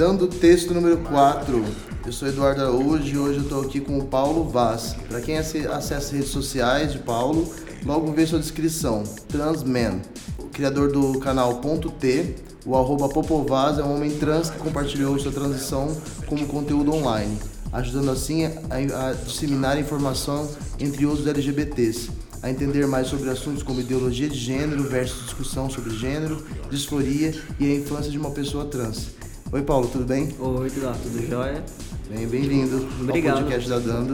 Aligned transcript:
Dando 0.00 0.26
Texto 0.28 0.72
número 0.72 0.96
4. 0.96 1.62
Eu 2.06 2.10
sou 2.10 2.26
Eduardo 2.26 2.62
Araújo 2.62 3.04
e 3.04 3.18
hoje 3.18 3.36
eu 3.40 3.42
estou 3.42 3.60
aqui 3.60 3.82
com 3.82 3.98
o 3.98 4.06
Paulo 4.06 4.48
Vaz. 4.48 4.96
Para 5.06 5.20
quem 5.20 5.36
ace- 5.36 5.66
acessa 5.66 5.96
as 5.96 6.10
redes 6.10 6.30
sociais 6.30 6.94
de 6.94 7.00
Paulo, 7.00 7.46
logo 7.84 8.10
vê 8.10 8.26
sua 8.26 8.38
descrição. 8.38 9.04
Transman, 9.28 10.00
o 10.38 10.44
criador 10.44 10.90
do 10.90 11.18
canal 11.18 11.56
Ponto 11.56 11.90
T, 11.90 12.34
o 12.64 12.74
arroba 12.78 13.10
Popovaz 13.10 13.78
é 13.78 13.84
um 13.84 13.94
homem 13.94 14.10
trans 14.12 14.48
que 14.48 14.56
compartilhou 14.56 15.18
sua 15.18 15.32
transição 15.32 15.94
como 16.24 16.46
conteúdo 16.46 16.94
online, 16.94 17.36
ajudando 17.70 18.10
assim 18.10 18.46
a, 18.46 19.10
a 19.10 19.12
disseminar 19.12 19.78
informação 19.78 20.48
entre 20.78 21.04
os 21.04 21.26
LGBTs 21.26 22.08
a 22.42 22.50
entender 22.50 22.86
mais 22.86 23.06
sobre 23.06 23.28
assuntos 23.28 23.62
como 23.62 23.82
ideologia 23.82 24.26
de 24.26 24.38
gênero 24.38 24.82
versus 24.84 25.24
discussão 25.24 25.68
sobre 25.68 25.94
gênero, 25.94 26.42
disforia 26.70 27.34
e 27.58 27.70
a 27.70 27.74
infância 27.74 28.10
de 28.10 28.16
uma 28.16 28.30
pessoa 28.30 28.64
trans. 28.64 29.08
Oi 29.52 29.62
Paulo, 29.62 29.88
tudo 29.88 30.04
bem? 30.04 30.28
Oi, 30.38 30.66
Eduardo, 30.68 30.98
tudo 31.02 31.26
jóia? 31.26 31.64
Bem, 32.08 32.26
bem-vindo 32.26 32.88
Obrigado. 33.00 33.38
ao 33.38 33.42
podcast 33.44 33.68
da 33.68 33.78
Dando. 33.78 34.12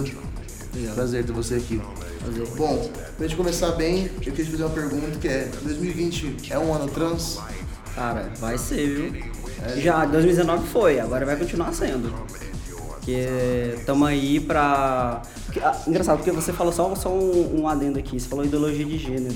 Obrigado. 0.71 0.95
Prazer 0.95 1.25
ter 1.25 1.33
você 1.33 1.55
aqui. 1.57 1.81
Prazer. 2.21 2.47
Bom, 2.57 2.91
pra 3.17 3.27
gente 3.27 3.37
começar 3.37 3.73
bem, 3.73 4.05
eu 4.07 4.33
queria 4.33 4.45
te 4.45 4.51
fazer 4.51 4.65
uma 4.65 4.71
pergunta 4.71 5.19
que 5.19 5.29
é, 5.29 5.51
2020 5.63 6.37
é 6.51 6.59
um 6.59 6.73
ano 6.75 6.89
trans? 6.89 7.39
Cara, 7.95 8.33
vai 8.39 8.57
ser, 8.59 8.87
viu? 8.89 9.23
Já 9.83 10.05
2019 10.07 10.67
foi, 10.69 11.01
agora 11.01 11.25
vai 11.27 11.37
continuar 11.37 11.73
sendo. 11.73 12.13
Porque 12.89 13.75
estamos 13.79 14.09
aí 14.09 14.41
pra. 14.41 15.23
ah, 15.63 15.83
engraçado, 15.87 16.17
porque 16.19 16.33
você 16.33 16.53
falou 16.53 16.73
só, 16.73 16.95
só 16.95 17.11
um, 17.13 17.61
um 17.63 17.69
adendo 17.69 17.99
aqui, 17.99 18.19
você 18.19 18.29
falou 18.29 18.45
ideologia 18.45 18.85
de 18.85 18.99
gênero. 18.99 19.35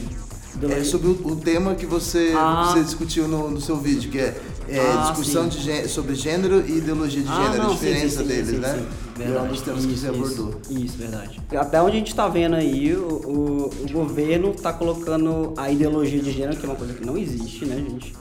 É 0.77 0.83
sobre 0.85 1.09
o, 1.09 1.29
o 1.29 1.37
tema 1.37 1.75
que 1.77 1.87
você, 1.87 2.35
Ah. 2.37 2.71
você 2.73 2.83
discutiu 2.83 3.29
no, 3.29 3.49
no 3.51 3.61
seu 3.61 3.77
vídeo, 3.77 4.11
que 4.11 4.19
é, 4.19 4.37
é 4.71 4.93
Ah, 4.93 5.11
discussão 5.11 5.51
gê- 5.51 5.89
sobre 5.89 6.15
gênero 6.15 6.65
e 6.67 6.79
ideologia 6.79 7.23
de 7.23 7.29
Ah, 7.29 7.35
gênero, 7.45 7.63
não, 7.65 7.71
a 7.71 7.75
diferença 7.75 8.09
sim, 8.09 8.23
sim, 8.23 8.29
deles, 8.29 8.49
sim, 8.51 8.57
né? 8.59 8.75
sim. 8.75 8.87
E 9.19 9.23
é 9.23 9.27
um 9.27 9.29
Verdade. 9.33 9.49
dos 9.49 9.61
temas 9.63 9.85
que 9.87 9.93
Isso, 9.93 10.01
você 10.03 10.09
abordou. 10.09 10.61
Isso, 10.71 10.85
isso, 10.85 10.97
verdade. 10.99 11.41
Até 11.57 11.83
onde 11.83 11.97
a 11.97 11.99
gente 11.99 12.15
tá 12.15 12.29
vendo 12.29 12.55
aí, 12.57 12.95
o, 12.95 13.07
o, 13.07 13.65
o 13.85 13.93
governo 13.93 14.55
tá 14.55 14.73
colocando 14.73 15.53
a 15.57 15.71
ideologia 15.71 16.21
de 16.23 16.33
gênero, 16.33 16.57
que 16.57 16.65
é 16.65 16.69
uma 16.69 16.77
coisa 16.77 16.95
que 16.95 17.05
não 17.05 17.17
existe, 17.19 17.67
né, 17.67 17.77
gente? 17.77 18.15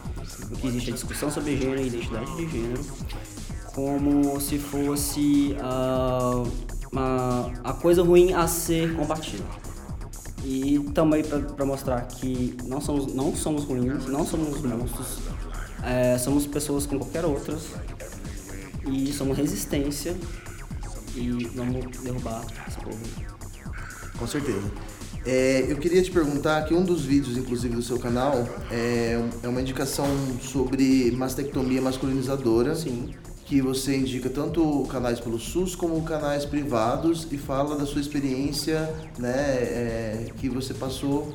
O 0.51 0.55
que 0.55 0.67
existe 0.67 0.89
é 0.89 0.93
discussão 0.93 1.29
sobre 1.31 1.55
gênero 1.57 1.79
e 1.81 1.87
identidade 1.87 2.35
de 2.35 2.49
gênero, 2.49 2.81
como 3.73 4.39
se 4.41 4.57
fosse 4.57 5.55
ah, 5.61 6.43
uma, 6.91 7.51
a 7.63 7.73
coisa 7.73 8.03
ruim 8.03 8.33
a 8.33 8.47
ser 8.47 8.93
combatida. 8.95 9.43
E 10.43 10.75
estamos 10.75 11.13
aí 11.15 11.23
para 11.23 11.65
mostrar 11.65 12.01
que 12.07 12.55
não 12.65 12.79
somos, 12.81 13.13
não 13.13 13.35
somos 13.35 13.65
ruins, 13.65 14.05
não 14.05 14.25
somos 14.25 14.61
monstros, 14.61 15.19
é, 15.83 16.17
somos 16.17 16.45
pessoas 16.45 16.85
como 16.85 16.99
qualquer 17.01 17.25
outras 17.25 17.67
e 18.87 19.11
somos 19.13 19.37
resistência 19.37 20.15
e 21.15 21.45
vamos 21.55 21.85
derrubar 22.01 22.45
esse 22.67 22.77
povo. 22.79 22.99
Com 24.17 24.27
certeza. 24.27 24.71
É, 25.25 25.65
eu 25.67 25.77
queria 25.77 26.01
te 26.01 26.11
perguntar 26.11 26.63
que 26.65 26.73
um 26.73 26.83
dos 26.83 27.03
vídeos, 27.03 27.37
inclusive, 27.37 27.75
do 27.75 27.81
seu 27.81 27.99
canal 27.99 28.47
é, 28.71 29.19
é 29.43 29.47
uma 29.47 29.61
indicação 29.61 30.07
sobre 30.41 31.11
mastectomia 31.11 31.81
masculinizadora. 31.81 32.75
Sim. 32.75 33.13
Que 33.49 33.63
você 33.63 33.97
indica 33.97 34.29
tanto 34.29 34.83
canais 34.91 35.19
pelo 35.19 35.39
SUS 35.39 35.75
como 35.75 35.99
canais 36.03 36.45
privados 36.45 37.27
e 37.31 37.37
fala 37.37 37.75
da 37.75 37.83
sua 37.83 37.99
experiência, 37.99 38.93
né, 39.17 39.33
é, 39.33 40.25
que 40.37 40.47
você 40.47 40.71
passou, 40.71 41.33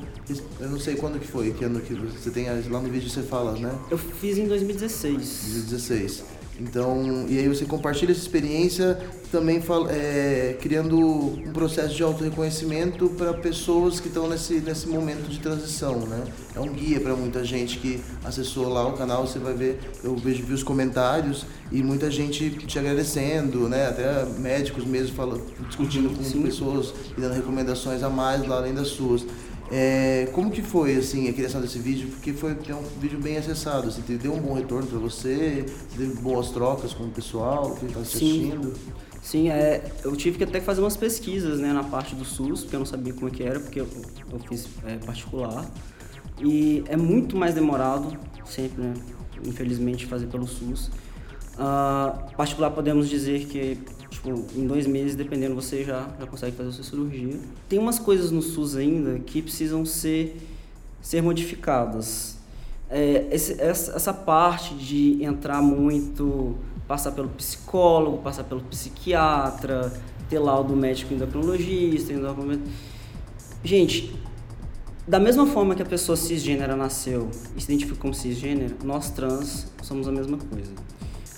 eu 0.57 0.69
não 0.69 0.79
sei 0.79 0.95
quando 0.95 1.19
que 1.19 1.27
foi, 1.27 1.51
que 1.51 1.65
ano 1.65 1.81
que 1.81 1.93
você 1.93 2.31
tem, 2.31 2.47
lá 2.47 2.79
no 2.79 2.89
vídeo 2.89 3.09
você 3.09 3.21
fala, 3.21 3.51
né? 3.59 3.77
Eu 3.91 3.97
fiz 3.97 4.37
em 4.37 4.47
2016. 4.47 5.13
2016. 5.13 6.23
Então, 6.59 7.25
e 7.27 7.37
aí 7.37 7.47
você 7.47 7.65
compartilha 7.65 8.11
essa 8.11 8.21
experiência 8.21 8.97
também 9.31 9.61
é, 9.89 10.55
criando 10.61 10.97
um 10.97 11.51
processo 11.51 11.93
de 11.93 12.01
autorreconhecimento 12.01 13.09
para 13.09 13.33
pessoas 13.33 13.99
que 13.99 14.07
estão 14.07 14.29
nesse, 14.29 14.61
nesse 14.61 14.87
momento 14.87 15.27
de 15.27 15.39
transição, 15.39 15.99
né? 16.07 16.23
É 16.55 16.59
um 16.59 16.71
guia 16.71 17.01
para 17.01 17.13
muita 17.15 17.43
gente 17.43 17.77
que 17.79 18.01
acessou 18.23 18.69
lá 18.69 18.87
o 18.87 18.93
canal, 18.93 19.27
você 19.27 19.39
vai 19.39 19.53
ver, 19.53 19.79
eu 20.03 20.15
vejo 20.15 20.45
vi 20.45 20.53
os 20.53 20.63
comentários 20.63 21.45
e 21.71 21.83
muita 21.83 22.09
gente 22.09 22.49
te 22.49 22.79
agradecendo, 22.79 23.67
né? 23.67 23.87
Até 23.87 24.23
médicos 24.39 24.85
mesmo 24.85 25.13
falando, 25.15 25.43
discutindo 25.67 26.15
com 26.15 26.23
Sim. 26.23 26.43
pessoas 26.43 26.93
e 27.17 27.19
dando 27.19 27.33
recomendações 27.33 28.01
a 28.03 28.09
mais 28.09 28.47
lá 28.47 28.57
além 28.57 28.73
das 28.73 28.87
suas. 28.87 29.25
É, 29.71 30.29
como 30.31 30.51
que 30.51 30.61
foi 30.61 30.95
assim 30.95 31.27
a 31.27 31.33
criação 31.33 31.59
desse 31.59 31.79
vídeo? 31.79 32.07
Porque 32.09 32.33
foi 32.33 32.51
é 32.51 32.75
um 32.75 32.83
vídeo 32.99 33.19
bem 33.19 33.37
acessado. 33.37 33.91
Você 33.91 34.01
deu 34.15 34.33
um 34.33 34.39
bom 34.39 34.53
retorno 34.53 34.87
para 34.87 34.99
você? 34.99 35.65
Teve 35.97 36.13
boas 36.21 36.51
trocas 36.51 36.93
com 36.93 37.05
o 37.05 37.09
pessoal 37.09 37.75
que 37.75 37.85
está 37.85 37.99
assistindo? 37.99 38.73
Sim, 39.23 39.49
é, 39.49 39.83
eu 40.03 40.15
tive 40.15 40.37
que 40.37 40.43
até 40.43 40.61
fazer 40.61 40.81
umas 40.81 40.95
pesquisas 40.95 41.59
né, 41.59 41.73
na 41.73 41.83
parte 41.83 42.13
do 42.13 42.23
SUS, 42.23 42.61
porque 42.61 42.75
eu 42.75 42.79
não 42.79 42.85
sabia 42.85 43.11
como 43.11 43.27
é 43.27 43.31
que 43.31 43.41
era, 43.41 43.59
porque 43.59 43.81
eu, 43.81 43.87
eu 44.31 44.39
fiz 44.47 44.67
é, 44.85 44.97
particular. 44.97 45.65
E 46.39 46.83
é 46.87 46.95
muito 46.95 47.35
mais 47.35 47.55
demorado, 47.55 48.15
sempre, 48.45 48.83
né, 48.83 48.93
infelizmente, 49.43 50.05
fazer 50.05 50.27
pelo 50.27 50.45
SUS. 50.45 50.91
Ah, 51.57 52.27
particular 52.37 52.69
podemos 52.69 53.09
dizer 53.09 53.45
que 53.45 53.79
tipo, 54.09 54.29
em 54.55 54.65
dois 54.67 54.85
meses, 54.87 55.15
dependendo, 55.15 55.55
você 55.55 55.83
já, 55.83 56.07
já 56.19 56.25
consegue 56.27 56.55
fazer 56.55 56.69
a 56.69 56.71
sua 56.71 56.83
cirurgia. 56.83 57.39
Tem 57.67 57.79
umas 57.79 57.99
coisas 57.99 58.31
no 58.31 58.41
SUS 58.41 58.75
ainda 58.75 59.19
que 59.19 59.41
precisam 59.41 59.85
ser, 59.85 60.37
ser 61.01 61.21
modificadas. 61.21 62.37
É, 62.89 63.27
esse- 63.31 63.59
essa, 63.61 64.13
parte 64.13 64.75
de 64.75 65.23
entrar 65.23 65.61
muito, 65.61 66.55
passar 66.87 67.11
pelo 67.11 67.29
psicólogo, 67.29 68.19
passar 68.19 68.43
pelo 68.43 68.61
psiquiatra, 68.61 69.91
ter 70.29 70.39
laudo 70.39 70.75
médico 70.75 71.13
endocrinologista, 71.13 72.13
endocrino... 72.13 72.61
Gente, 73.63 74.15
da 75.07 75.19
mesma 75.19 75.45
forma 75.47 75.73
que 75.75 75.81
a 75.81 75.85
pessoa 75.85 76.15
cisgênera 76.15 76.75
nasceu 76.75 77.29
e 77.55 77.61
se 77.61 77.71
identifica 77.71 77.99
como 77.99 78.13
cisgênero, 78.13 78.75
nós 78.83 79.09
trans 79.09 79.67
somos 79.81 80.07
a 80.07 80.11
mesma 80.11 80.37
coisa. 80.37 80.71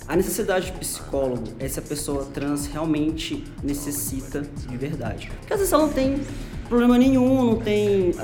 A 0.08 0.16
necessidade 0.16 0.66
de 0.66 0.72
psicólogo 0.78 1.44
é 1.58 1.68
se 1.68 1.78
a 1.78 1.82
pessoa 1.82 2.24
trans 2.32 2.66
realmente 2.66 3.44
necessita 3.62 4.40
de 4.40 4.76
verdade. 4.76 5.30
Porque 5.38 5.52
às 5.52 5.58
vezes 5.60 5.72
ela 5.72 5.84
não 5.86 5.92
tem 5.92 6.20
problema 6.66 6.96
nenhum, 6.96 7.44
não 7.44 7.56
tem 7.56 8.14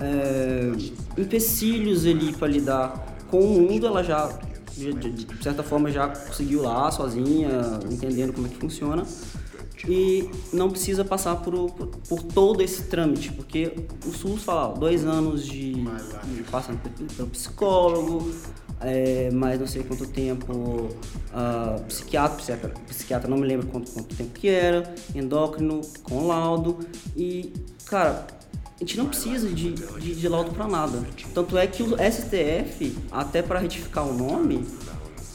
é, 0.00 0.72
empecilhos 1.20 2.04
ali 2.06 2.32
para 2.32 2.48
lidar 2.48 3.16
com 3.30 3.40
o 3.40 3.60
mundo, 3.60 3.86
ela 3.86 4.02
já, 4.02 4.38
de, 4.76 5.26
certa 5.42 5.62
forma, 5.62 5.90
já 5.90 6.08
conseguiu 6.08 6.62
lá 6.62 6.90
sozinha, 6.90 7.80
entendendo 7.90 8.32
como 8.32 8.46
é 8.46 8.50
que 8.50 8.56
funciona 8.56 9.04
e 9.88 10.28
não 10.52 10.68
precisa 10.68 11.02
passar 11.06 11.36
por, 11.36 11.70
por, 11.72 11.86
por 11.86 12.22
todo 12.22 12.60
esse 12.60 12.82
trâmite, 12.82 13.32
porque 13.32 13.74
o 14.04 14.10
SUS 14.12 14.42
fala 14.42 14.68
ó, 14.68 14.72
dois 14.74 15.06
anos 15.06 15.46
de, 15.46 15.72
de 15.72 16.42
passando 16.50 16.78
pe- 16.82 17.04
pelo 17.14 17.28
psicólogo, 17.28 18.30
é, 18.80 19.30
mais 19.30 19.60
não 19.60 19.66
sei 19.66 19.82
quanto 19.82 20.06
tempo 20.06 20.88
ah, 21.32 21.80
psiquiatra, 21.86 22.36
psiquiatra, 22.36 22.68
psiquiatra, 22.88 23.28
não 23.28 23.36
me 23.36 23.46
lembro 23.46 23.66
quanto, 23.66 23.90
quanto 23.90 24.14
tempo 24.14 24.30
que 24.30 24.48
era, 24.48 24.94
endócrino, 25.14 25.80
com 26.02 26.26
laudo 26.26 26.78
e, 27.16 27.52
cara, 27.86 28.26
a 28.76 28.78
gente 28.80 28.96
não 28.96 29.06
precisa 29.06 29.48
de, 29.48 29.72
de, 29.72 30.14
de 30.14 30.28
laudo 30.28 30.52
para 30.52 30.66
nada. 30.66 31.04
Tanto 31.34 31.58
é 31.58 31.66
que 31.66 31.82
o 31.82 31.96
STF, 31.96 32.96
até 33.12 33.42
para 33.42 33.58
retificar 33.58 34.08
o 34.08 34.14
nome, 34.14 34.64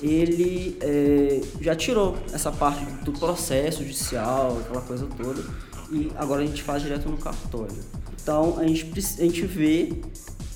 ele 0.01 0.77
é, 0.81 1.41
já 1.61 1.75
tirou 1.75 2.17
essa 2.33 2.51
parte 2.51 2.83
do 3.03 3.13
processo 3.13 3.83
judicial, 3.83 4.57
aquela 4.59 4.81
coisa 4.81 5.07
toda, 5.15 5.43
e 5.91 6.11
agora 6.15 6.41
a 6.41 6.45
gente 6.45 6.63
faz 6.63 6.81
direto 6.81 7.07
no 7.07 7.17
cartório. 7.17 7.77
Então 8.21 8.57
a 8.57 8.65
gente, 8.65 8.91
a 8.97 9.21
gente 9.21 9.45
vê 9.45 9.93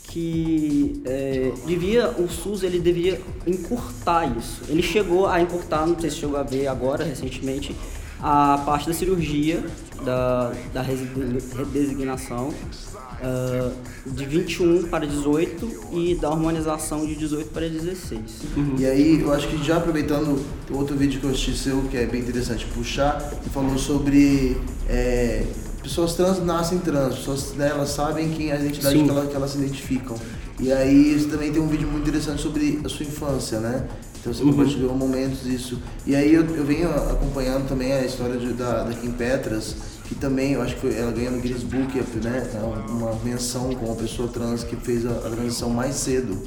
que 0.09 1.01
é, 1.05 1.51
devia, 1.65 2.09
o 2.09 2.27
SUS 2.27 2.63
ele 2.63 2.79
deveria 2.79 3.21
encurtar 3.45 4.25
isso. 4.37 4.61
Ele 4.67 4.81
chegou 4.81 5.27
a 5.27 5.39
encurtar, 5.39 5.85
não 5.85 5.97
sei 5.99 6.09
se 6.09 6.17
chegou 6.17 6.37
a 6.37 6.43
ver 6.43 6.67
agora 6.67 7.03
recentemente, 7.03 7.75
a 8.19 8.57
parte 8.65 8.87
da 8.87 8.93
cirurgia, 8.93 9.63
da, 10.03 10.51
da 10.73 10.81
redesignação, 10.81 12.49
uh, 12.49 14.11
de 14.11 14.25
21 14.25 14.87
para 14.87 15.05
18 15.05 15.93
e 15.93 16.15
da 16.15 16.29
hormonização 16.29 17.05
de 17.05 17.15
18 17.15 17.49
para 17.51 17.69
16. 17.69 18.19
Uhum. 18.57 18.75
E 18.79 18.85
aí, 18.85 19.21
eu 19.21 19.31
acho 19.31 19.47
que 19.47 19.63
já 19.63 19.77
aproveitando 19.77 20.43
outro 20.71 20.97
vídeo 20.97 21.19
que 21.19 21.25
eu 21.25 21.29
assisti 21.29 21.55
seu, 21.55 21.83
que 21.83 21.97
é 21.97 22.05
bem 22.05 22.21
interessante 22.21 22.65
puxar, 22.65 23.19
você 23.19 23.49
falou 23.49 23.77
sobre 23.77 24.57
é, 24.87 25.45
pessoas 25.89 26.13
trans 26.13 26.39
nascem 26.45 26.77
trans, 26.77 27.15
pessoas 27.15 27.53
né, 27.53 27.69
elas 27.69 27.89
sabem 27.89 28.29
quem 28.29 28.51
é 28.51 28.53
a 28.53 28.59
identidade 28.59 29.03
que, 29.03 29.09
ela, 29.09 29.25
que 29.25 29.35
elas 29.35 29.51
se 29.51 29.57
identificam. 29.57 30.15
E 30.59 30.71
aí 30.71 31.19
você 31.19 31.27
também 31.27 31.51
tem 31.51 31.59
um 31.59 31.67
vídeo 31.67 31.87
muito 31.87 32.07
interessante 32.07 32.41
sobre 32.41 32.79
a 32.85 32.89
sua 32.89 33.05
infância, 33.05 33.59
né? 33.59 33.87
Então 34.19 34.31
você 34.31 34.43
uhum. 34.43 34.51
compartilhou 34.51 34.95
momentos 34.95 35.43
disso. 35.43 35.81
E 36.05 36.15
aí 36.15 36.33
eu, 36.33 36.43
eu 36.43 36.65
venho 36.65 36.89
acompanhando 36.89 37.67
também 37.67 37.91
a 37.93 38.05
história 38.05 38.37
de, 38.37 38.53
da, 38.53 38.83
da 38.83 38.93
Kim 38.93 39.11
Petras, 39.11 39.75
que 40.05 40.13
também, 40.15 40.53
eu 40.53 40.61
acho 40.61 40.75
que 40.75 40.81
foi, 40.81 40.95
ela 40.95 41.11
ganhou 41.11 41.31
no 41.31 41.39
Guinness 41.39 41.63
Book, 41.63 41.97
né? 42.23 42.47
Uma 42.89 43.15
menção 43.23 43.73
com 43.73 43.87
uma 43.87 43.95
pessoa 43.95 44.27
trans 44.27 44.63
que 44.63 44.75
fez 44.75 45.05
a, 45.05 45.11
a 45.11 45.29
transição 45.29 45.69
mais 45.69 45.95
cedo, 45.95 46.37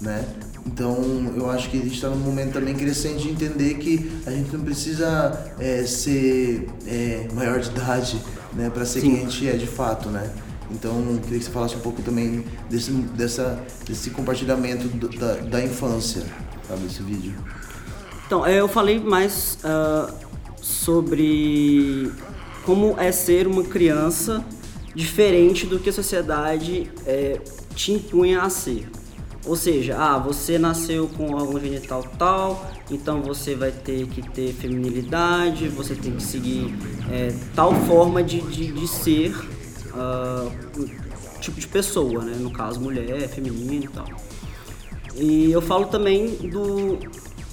né? 0.00 0.24
Então, 0.66 1.32
eu 1.36 1.50
acho 1.50 1.70
que 1.70 1.78
a 1.78 1.80
gente 1.80 1.94
está 1.94 2.08
num 2.08 2.16
momento 2.16 2.52
também 2.52 2.74
crescente 2.74 3.22
de 3.22 3.30
entender 3.30 3.74
que 3.74 4.10
a 4.26 4.30
gente 4.30 4.54
não 4.54 4.62
precisa 4.62 5.52
é, 5.58 5.84
ser 5.84 6.68
é, 6.86 7.28
maior 7.34 7.60
de 7.60 7.70
idade 7.70 8.20
né, 8.52 8.70
para 8.70 8.84
ser 8.84 9.00
Sim. 9.00 9.10
quem 9.10 9.16
a 9.18 9.28
gente 9.28 9.48
é 9.48 9.52
de 9.56 9.66
fato, 9.66 10.10
né? 10.10 10.30
Então, 10.70 11.18
queria 11.22 11.38
que 11.38 11.44
você 11.44 11.50
falasse 11.50 11.74
um 11.76 11.80
pouco 11.80 12.00
também 12.02 12.44
desse, 12.68 12.92
dessa, 12.92 13.64
desse 13.86 14.10
compartilhamento 14.10 14.86
do, 14.86 15.08
da, 15.08 15.34
da 15.34 15.64
infância, 15.64 16.22
sabe, 16.68 16.86
esse 16.86 17.02
vídeo. 17.02 17.34
Então, 18.26 18.46
eu 18.46 18.68
falei 18.68 19.00
mais 19.00 19.58
uh, 19.64 20.14
sobre 20.62 22.12
como 22.64 22.94
é 22.98 23.10
ser 23.10 23.48
uma 23.48 23.64
criança 23.64 24.44
diferente 24.94 25.66
do 25.66 25.78
que 25.80 25.88
a 25.88 25.92
sociedade 25.92 26.90
é, 27.04 27.40
te 27.74 27.92
impunha 27.92 28.42
a 28.42 28.50
ser. 28.50 28.88
Ou 29.46 29.56
seja, 29.56 29.96
ah, 29.98 30.18
você 30.18 30.58
nasceu 30.58 31.08
com 31.08 31.34
órgão 31.34 31.58
genital 31.58 32.04
tal, 32.18 32.70
então 32.90 33.22
você 33.22 33.54
vai 33.54 33.72
ter 33.72 34.06
que 34.06 34.20
ter 34.30 34.52
feminilidade, 34.52 35.66
você 35.68 35.94
tem 35.94 36.12
que 36.14 36.22
seguir 36.22 36.74
é, 37.10 37.34
tal 37.54 37.74
forma 37.86 38.22
de, 38.22 38.42
de, 38.42 38.70
de 38.70 38.86
ser 38.86 39.34
uh, 39.94 40.52
tipo 41.40 41.58
de 41.58 41.66
pessoa, 41.66 42.22
né? 42.22 42.36
No 42.38 42.50
caso, 42.50 42.78
mulher, 42.80 43.28
feminino 43.28 43.84
e 43.84 43.88
tal. 43.88 44.06
E 45.16 45.50
eu 45.50 45.62
falo 45.62 45.86
também 45.86 46.28
do. 46.48 46.98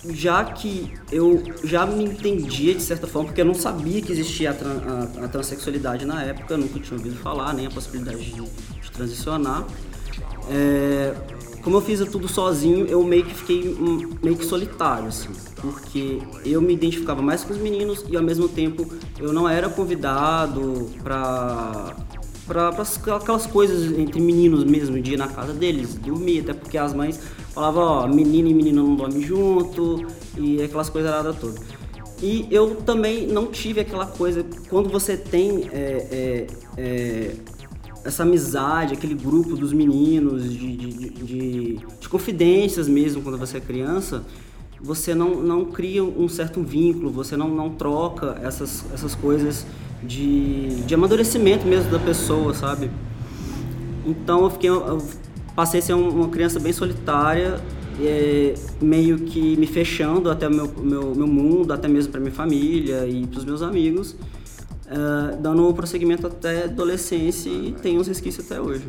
Já 0.10 0.44
que 0.44 0.94
eu 1.12 1.44
já 1.64 1.86
me 1.86 2.04
entendia 2.04 2.74
de 2.74 2.82
certa 2.82 3.08
forma, 3.08 3.28
porque 3.28 3.42
eu 3.42 3.46
não 3.46 3.54
sabia 3.54 4.02
que 4.02 4.12
existia 4.12 4.52
a, 4.52 5.22
a, 5.22 5.26
a 5.26 5.28
transexualidade 5.28 6.06
na 6.06 6.24
época, 6.24 6.54
eu 6.54 6.58
nunca 6.60 6.80
tinha 6.80 6.98
ouvido 6.98 7.18
falar, 7.18 7.54
nem 7.54 7.66
a 7.66 7.70
possibilidade 7.70 8.24
de, 8.24 8.42
de 8.42 8.92
transicionar. 8.92 9.66
É, 10.50 11.14
como 11.62 11.78
eu 11.78 11.82
fiz 11.82 12.00
tudo 12.10 12.28
sozinho, 12.28 12.86
eu 12.86 13.04
meio 13.04 13.26
que 13.26 13.34
fiquei 13.34 13.78
meio 14.24 14.36
que 14.36 14.46
solitário, 14.46 15.08
assim, 15.08 15.30
porque 15.56 16.20
eu 16.46 16.62
me 16.62 16.74
identificava 16.74 17.22
mais 17.22 17.44
com 17.44 17.54
os 17.54 17.60
meninos 17.60 18.06
e 18.10 18.16
ao 18.16 18.24
mesmo 18.24 18.48
tempo 18.48 18.88
eu 19.20 19.34
não 19.34 19.48
era 19.48 19.70
convidado 19.70 20.90
para 21.04 21.96
para 22.48 22.70
aquelas 23.18 23.46
coisas 23.46 23.92
entre 24.00 24.22
meninos 24.22 24.64
mesmo, 24.64 25.00
de 25.02 25.16
ir 25.16 25.18
na 25.18 25.28
casa 25.28 25.54
deles, 25.54 25.96
dormir, 25.96 26.40
até 26.40 26.54
porque 26.54 26.78
as 26.78 26.94
mães 26.94 27.20
falavam, 27.54 27.84
ó, 27.84 28.08
menino 28.08 28.48
e 28.48 28.54
menina 28.54 28.82
não 28.82 28.96
dormem 28.96 29.22
junto, 29.22 30.06
e 30.38 30.62
aquelas 30.64 30.90
coisas 30.90 31.12
todas. 31.38 31.60
E 32.22 32.48
eu 32.50 32.78
também 32.78 33.28
não 33.28 33.48
tive 33.48 33.82
aquela 33.82 34.06
coisa, 34.06 34.46
quando 34.70 34.90
você 34.90 35.18
tem 35.18 35.70
é, 35.74 36.08
é, 36.10 36.48
é, 36.78 37.36
essa 38.08 38.24
amizade, 38.24 38.94
aquele 38.94 39.14
grupo 39.14 39.58
dos 39.58 39.74
meninos, 39.74 40.50
de, 40.50 40.78
de, 40.78 41.10
de, 41.10 41.80
de, 42.00 42.10
confidências 42.10 42.88
mesmo 42.88 43.22
quando 43.22 43.38
você 43.38 43.58
é 43.58 43.60
criança, 43.60 44.24
você 44.82 45.14
não, 45.14 45.42
não 45.42 45.66
cria 45.66 46.02
um 46.04 46.30
certo 46.30 46.62
vínculo, 46.64 47.10
você 47.10 47.36
não, 47.36 47.50
não 47.50 47.70
troca 47.72 48.40
essas, 48.42 48.86
essas 48.94 49.14
coisas 49.14 49.66
de, 50.02 50.84
de 50.84 50.96
amadurecimento 50.96 51.68
mesmo 51.68 51.92
da 51.92 52.00
pessoa, 52.00 52.54
sabe? 52.54 52.90
Então 54.06 54.44
eu 54.44 54.50
fiquei. 54.52 54.70
Eu 54.70 55.02
passei 55.54 55.82
a 55.82 55.84
ser 55.84 55.94
uma 55.94 56.30
criança 56.30 56.62
bem 56.62 56.72
solitária, 56.72 57.60
é, 58.00 58.54
meio 58.80 59.18
que 59.18 59.58
me 59.58 59.68
fechando 59.68 60.30
até 60.30 60.48
o 60.48 60.52
meu, 60.52 60.72
meu, 60.78 61.16
meu 61.16 61.28
mundo, 61.28 61.74
até 61.74 61.90
mesmo 61.90 62.12
para 62.12 62.22
minha 62.22 62.32
família 62.32 63.06
e 63.06 63.28
para 63.28 63.40
os 63.40 63.44
meus 63.44 63.62
amigos, 63.62 64.16
é, 64.88 65.36
dando 65.38 65.68
um 65.68 65.74
prosseguimento 65.74 66.26
até 66.26 66.64
adolescência 66.64 67.50
e 67.50 67.74
tem 67.74 67.98
uns 68.00 68.08
resquícios 68.08 68.46
até 68.46 68.62
hoje. 68.62 68.86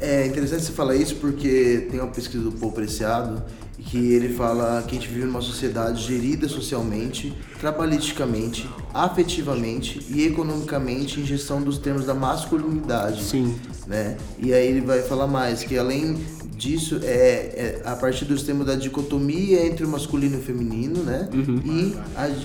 É 0.00 0.26
interessante 0.26 0.64
você 0.64 0.72
falar 0.72 0.96
isso 0.96 1.16
porque 1.16 1.88
tem 1.90 1.98
uma 1.98 2.10
pesquisa 2.10 2.44
do 2.44 2.52
Paul 2.52 2.72
Preciado 2.72 3.42
que 3.78 4.12
ele 4.12 4.34
fala 4.34 4.82
que 4.82 4.96
a 4.96 5.00
gente 5.00 5.08
vive 5.08 5.24
numa 5.24 5.40
sociedade 5.40 6.02
gerida 6.02 6.46
socialmente, 6.48 7.34
trabalhisticamente, 7.58 8.68
afetivamente 8.92 10.04
e 10.10 10.26
economicamente 10.26 11.20
em 11.20 11.24
gestão 11.24 11.62
dos 11.62 11.78
termos 11.78 12.04
da 12.04 12.12
masculinidade. 12.12 13.24
Sim. 13.24 13.56
Né? 13.86 14.18
E 14.38 14.52
aí 14.52 14.66
ele 14.66 14.82
vai 14.82 15.00
falar 15.00 15.26
mais 15.26 15.62
que 15.62 15.78
além 15.78 16.18
disso 16.58 17.00
é, 17.04 17.06
é 17.06 17.82
a 17.84 17.94
partir 17.94 18.24
dos 18.24 18.42
termos 18.42 18.66
da 18.66 18.74
dicotomia 18.74 19.64
entre 19.64 19.86
o 19.86 19.88
masculino 19.88 20.36
e 20.36 20.40
o 20.40 20.42
feminino, 20.42 21.02
né? 21.04 21.28
Uhum. 21.32 21.62
E 21.64 21.96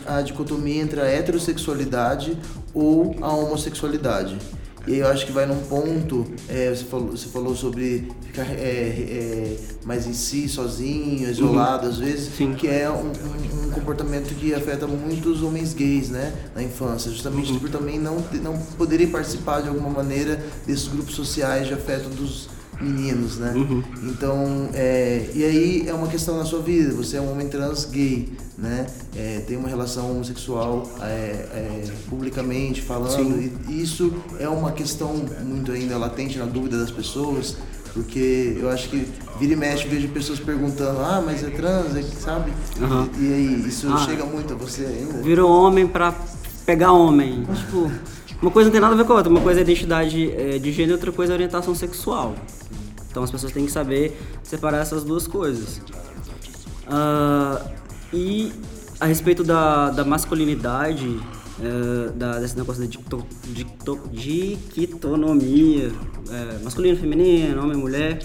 a, 0.08 0.18
a 0.18 0.22
dicotomia 0.22 0.82
entre 0.82 1.02
a 1.02 1.06
heterossexualidade 1.06 2.38
ou 2.74 3.16
a 3.20 3.34
homossexualidade. 3.34 4.38
E 4.86 4.98
eu 4.98 5.08
acho 5.08 5.26
que 5.26 5.32
vai 5.32 5.46
num 5.46 5.62
ponto, 5.62 6.26
é, 6.50 6.70
você, 6.70 6.84
falou, 6.84 7.12
você 7.12 7.28
falou 7.30 7.56
sobre 7.56 8.12
ficar 8.22 8.46
é, 8.52 8.58
é, 8.60 9.58
mais 9.86 10.06
em 10.06 10.12
si, 10.12 10.50
sozinho, 10.50 11.30
isolado 11.30 11.86
uhum. 11.86 11.92
às 11.94 12.00
vezes, 12.00 12.36
Sim. 12.36 12.54
que 12.54 12.68
é 12.68 12.90
um, 12.90 13.06
um, 13.06 13.68
um, 13.68 13.72
comportamento 13.72 14.36
que 14.36 14.54
afeta 14.54 14.86
muito 14.86 15.30
os 15.30 15.42
homens 15.42 15.74
gays, 15.74 16.10
né, 16.10 16.34
na 16.54 16.62
infância, 16.62 17.10
justamente 17.10 17.54
uhum. 17.54 17.60
por 17.60 17.70
também 17.70 17.98
não, 17.98 18.18
não 18.42 18.58
poderem 18.78 19.08
participar 19.08 19.62
de 19.62 19.70
alguma 19.70 19.90
maneira 19.90 20.44
desses 20.68 20.90
grupos 20.90 21.16
sociais 21.16 21.66
de 21.66 21.74
afeto 21.74 22.10
dos 22.10 22.50
meninos, 22.84 23.38
né? 23.38 23.54
Uhum. 23.56 23.84
Então, 24.04 24.70
é, 24.74 25.30
e 25.34 25.44
aí 25.44 25.84
é 25.88 25.94
uma 25.94 26.08
questão 26.08 26.38
na 26.38 26.46
sua 26.46 26.62
vida, 26.62 26.94
você 26.94 27.18
é 27.18 27.22
um 27.22 27.32
homem 27.32 27.48
trans 27.48 27.86
gay, 27.86 28.30
né? 28.58 28.86
É, 29.16 29.42
tem 29.48 29.58
uma 29.58 29.70
relação 29.70 30.12
homossexual 30.12 30.84
é, 31.02 31.06
é 31.06 31.92
publicamente 32.10 32.82
falando, 32.82 33.40
e 33.70 33.82
isso 33.82 34.14
é 34.40 34.48
uma 34.48 34.72
questão 34.72 35.16
muito 35.44 35.72
ainda 35.72 35.98
latente 35.98 36.38
na 36.38 36.46
dúvida 36.46 36.78
das 36.78 36.92
pessoas, 36.92 37.58
porque 37.94 38.58
eu 38.60 38.70
acho 38.70 38.90
que 38.90 39.08
vira 39.40 39.54
e 39.54 39.56
mexe, 39.56 39.88
vejo 39.88 40.08
pessoas 40.10 40.40
perguntando, 40.40 41.00
ah, 41.00 41.22
mas 41.26 41.44
é 41.44 41.50
trans, 41.50 41.96
é, 41.96 42.02
sabe? 42.02 42.52
Uhum. 42.80 43.10
E, 43.20 43.24
e, 43.24 43.34
aí, 43.34 43.68
isso 43.68 43.88
ah, 43.88 43.98
chega 43.98 44.26
muito 44.26 44.54
a 44.54 44.58
você 44.58 44.86
ainda? 44.86 45.22
Virou 45.22 45.50
homem 45.50 45.88
pra 45.88 46.14
pegar 46.66 46.92
homem, 46.92 47.46
tipo... 47.56 47.90
Uma 48.44 48.52
coisa 48.52 48.68
não 48.68 48.74
tem 48.74 48.82
nada 48.82 48.94
a 48.94 48.98
ver 48.98 49.06
com 49.06 49.14
a 49.14 49.16
outra. 49.16 49.32
Uma 49.32 49.40
coisa 49.40 49.62
é 49.62 49.64
identidade 49.64 50.30
é, 50.34 50.60
de 50.60 50.70
gênero, 50.74 50.96
outra 50.96 51.14
coisa 51.14 51.32
é 51.32 51.36
orientação 51.36 51.74
sexual. 51.74 52.36
Então 53.14 53.22
as 53.22 53.30
pessoas 53.30 53.54
têm 53.54 53.64
que 53.64 53.72
saber 53.72 54.20
separar 54.42 54.80
essas 54.80 55.04
duas 55.04 55.28
coisas. 55.28 55.78
Uh, 56.88 57.64
e 58.12 58.52
a 59.00 59.06
respeito 59.06 59.44
da, 59.44 59.92
da 59.92 60.04
masculinidade, 60.04 61.06
uh, 61.08 62.12
da, 62.16 62.40
desse 62.40 62.58
negócio 62.58 62.82
da 62.82 62.88
dicto, 62.88 63.24
dicto, 63.44 64.00
dictonomia, 64.12 65.90
uh, 65.90 66.64
masculino, 66.64 66.98
feminino, 66.98 67.62
homem, 67.62 67.78
mulher, 67.78 68.18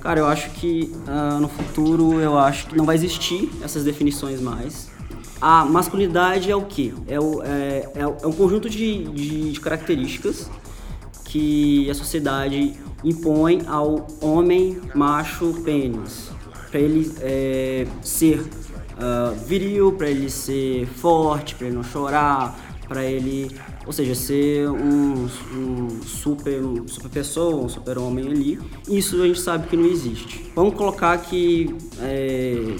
cara, 0.00 0.20
eu 0.20 0.26
acho 0.26 0.48
que 0.52 0.90
uh, 1.06 1.38
no 1.38 1.48
futuro 1.48 2.18
eu 2.18 2.38
acho 2.38 2.68
que 2.68 2.76
não 2.78 2.86
vai 2.86 2.94
existir 2.94 3.50
essas 3.62 3.84
definições 3.84 4.40
mais. 4.40 4.88
A 5.38 5.66
masculinidade 5.66 6.50
é 6.50 6.56
o 6.56 6.62
quê? 6.62 6.94
É, 7.06 7.20
o, 7.20 7.42
é, 7.42 7.90
é, 7.94 8.00
é 8.00 8.26
um 8.26 8.32
conjunto 8.32 8.70
de, 8.70 9.04
de, 9.04 9.52
de 9.52 9.60
características 9.60 10.48
que 11.34 11.90
a 11.90 11.94
sociedade 11.94 12.74
impõe 13.02 13.62
ao 13.66 14.06
homem 14.20 14.80
macho 14.94 15.52
pênis 15.64 16.30
para 16.70 16.78
ele 16.78 17.12
é, 17.20 17.88
ser 18.02 18.38
uh, 18.38 19.34
viril, 19.44 19.90
para 19.94 20.08
ele 20.08 20.30
ser 20.30 20.86
forte, 20.86 21.56
para 21.56 21.66
ele 21.66 21.74
não 21.74 21.82
chorar, 21.82 22.56
para 22.86 23.04
ele, 23.04 23.50
ou 23.84 23.92
seja, 23.92 24.14
ser 24.14 24.68
um, 24.68 25.24
um 25.24 26.02
super, 26.04 26.60
super 26.86 27.08
pessoa, 27.10 27.64
um 27.64 27.68
super 27.68 27.98
homem 27.98 28.28
ali. 28.28 28.60
Isso 28.88 29.20
a 29.20 29.26
gente 29.26 29.40
sabe 29.40 29.66
que 29.66 29.76
não 29.76 29.86
existe. 29.86 30.52
Vamos 30.54 30.74
colocar 30.74 31.18
que 31.18 31.74
é, 32.00 32.76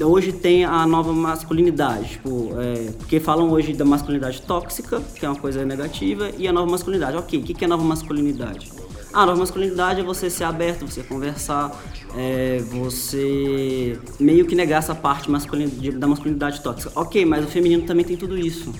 hoje 0.00 0.32
tem 0.32 0.64
a 0.64 0.86
nova 0.86 1.12
masculinidade, 1.12 2.10
tipo, 2.10 2.50
é, 2.58 2.92
porque 2.98 3.18
falam 3.18 3.50
hoje 3.50 3.72
da 3.72 3.84
masculinidade 3.84 4.42
tóxica, 4.42 5.00
que 5.14 5.24
é 5.24 5.28
uma 5.28 5.38
coisa 5.38 5.64
negativa, 5.64 6.30
e 6.36 6.46
a 6.46 6.52
nova 6.52 6.70
masculinidade. 6.70 7.16
Ok, 7.16 7.38
o 7.38 7.42
que 7.42 7.64
é 7.64 7.66
a 7.66 7.68
nova 7.68 7.84
masculinidade? 7.84 8.70
Ah, 9.12 9.24
nova 9.24 9.38
masculinidade 9.38 10.00
é 10.00 10.04
você 10.04 10.28
ser 10.28 10.44
aberto, 10.44 10.86
você 10.86 11.02
conversar, 11.02 11.72
é, 12.14 12.58
você 12.58 13.98
meio 14.20 14.46
que 14.46 14.54
negar 14.54 14.78
essa 14.78 14.94
parte 14.94 15.30
masculina, 15.30 15.70
da 15.92 16.06
masculinidade 16.06 16.60
tóxica. 16.60 16.92
Ok, 16.94 17.24
mas 17.24 17.44
o 17.44 17.48
feminino 17.48 17.84
também 17.84 18.04
tem 18.04 18.16
tudo 18.16 18.38
isso. 18.38 18.72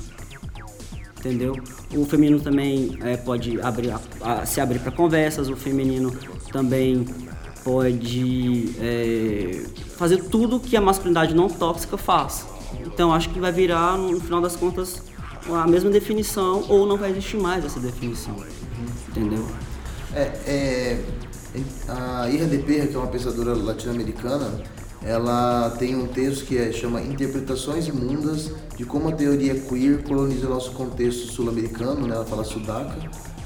Entendeu? 1.19 1.57
O 1.97 2.05
feminino 2.05 2.39
também 2.39 2.99
é, 3.03 3.17
pode 3.17 3.61
abrir, 3.61 3.91
a, 3.91 4.01
a, 4.21 4.47
se 4.47 4.61
abrir 4.61 4.79
para 4.79 4.93
conversas, 4.93 5.49
o 5.49 5.57
feminino 5.57 6.13
também 6.53 7.07
pode 7.69 8.71
é, 8.81 9.63
fazer 9.99 10.25
tudo 10.25 10.59
que 10.59 10.75
a 10.75 10.81
masculinidade 10.81 11.35
não 11.35 11.51
tóxica 11.51 11.99
faz. 11.99 12.47
Então 12.87 13.13
acho 13.13 13.29
que 13.29 13.39
vai 13.39 13.53
virar, 13.53 13.99
no 13.99 14.19
final 14.19 14.41
das 14.41 14.57
contas, 14.57 15.03
a 15.47 15.67
mesma 15.67 15.91
definição 15.91 16.65
ou 16.67 16.87
não 16.87 16.97
vai 16.97 17.11
existir 17.11 17.37
mais 17.37 17.67
essa 17.67 17.79
definição. 17.79 18.35
Entendeu? 19.11 19.47
É, 20.15 20.23
é, 20.47 21.05
a 21.89 22.25
Perra, 22.67 22.87
que 22.87 22.95
é 22.95 22.99
uma 22.99 23.09
pensadora 23.09 23.55
latino-americana, 23.55 24.51
ela 25.03 25.69
tem 25.79 25.95
um 25.95 26.07
texto 26.07 26.47
que 26.47 26.57
é, 26.57 26.73
chama 26.73 27.03
Interpretações 27.03 27.87
Imundas 27.87 28.51
de 28.79 28.87
como 28.87 29.11
a 29.11 29.13
teoria 29.13 29.55
queer 29.55 30.03
coloniza 30.05 30.49
nosso 30.49 30.73
contexto 30.73 31.31
sul-americano, 31.31 32.07
né? 32.07 32.15
ela 32.15 32.25
fala 32.25 32.45
sudaca, 32.45 32.97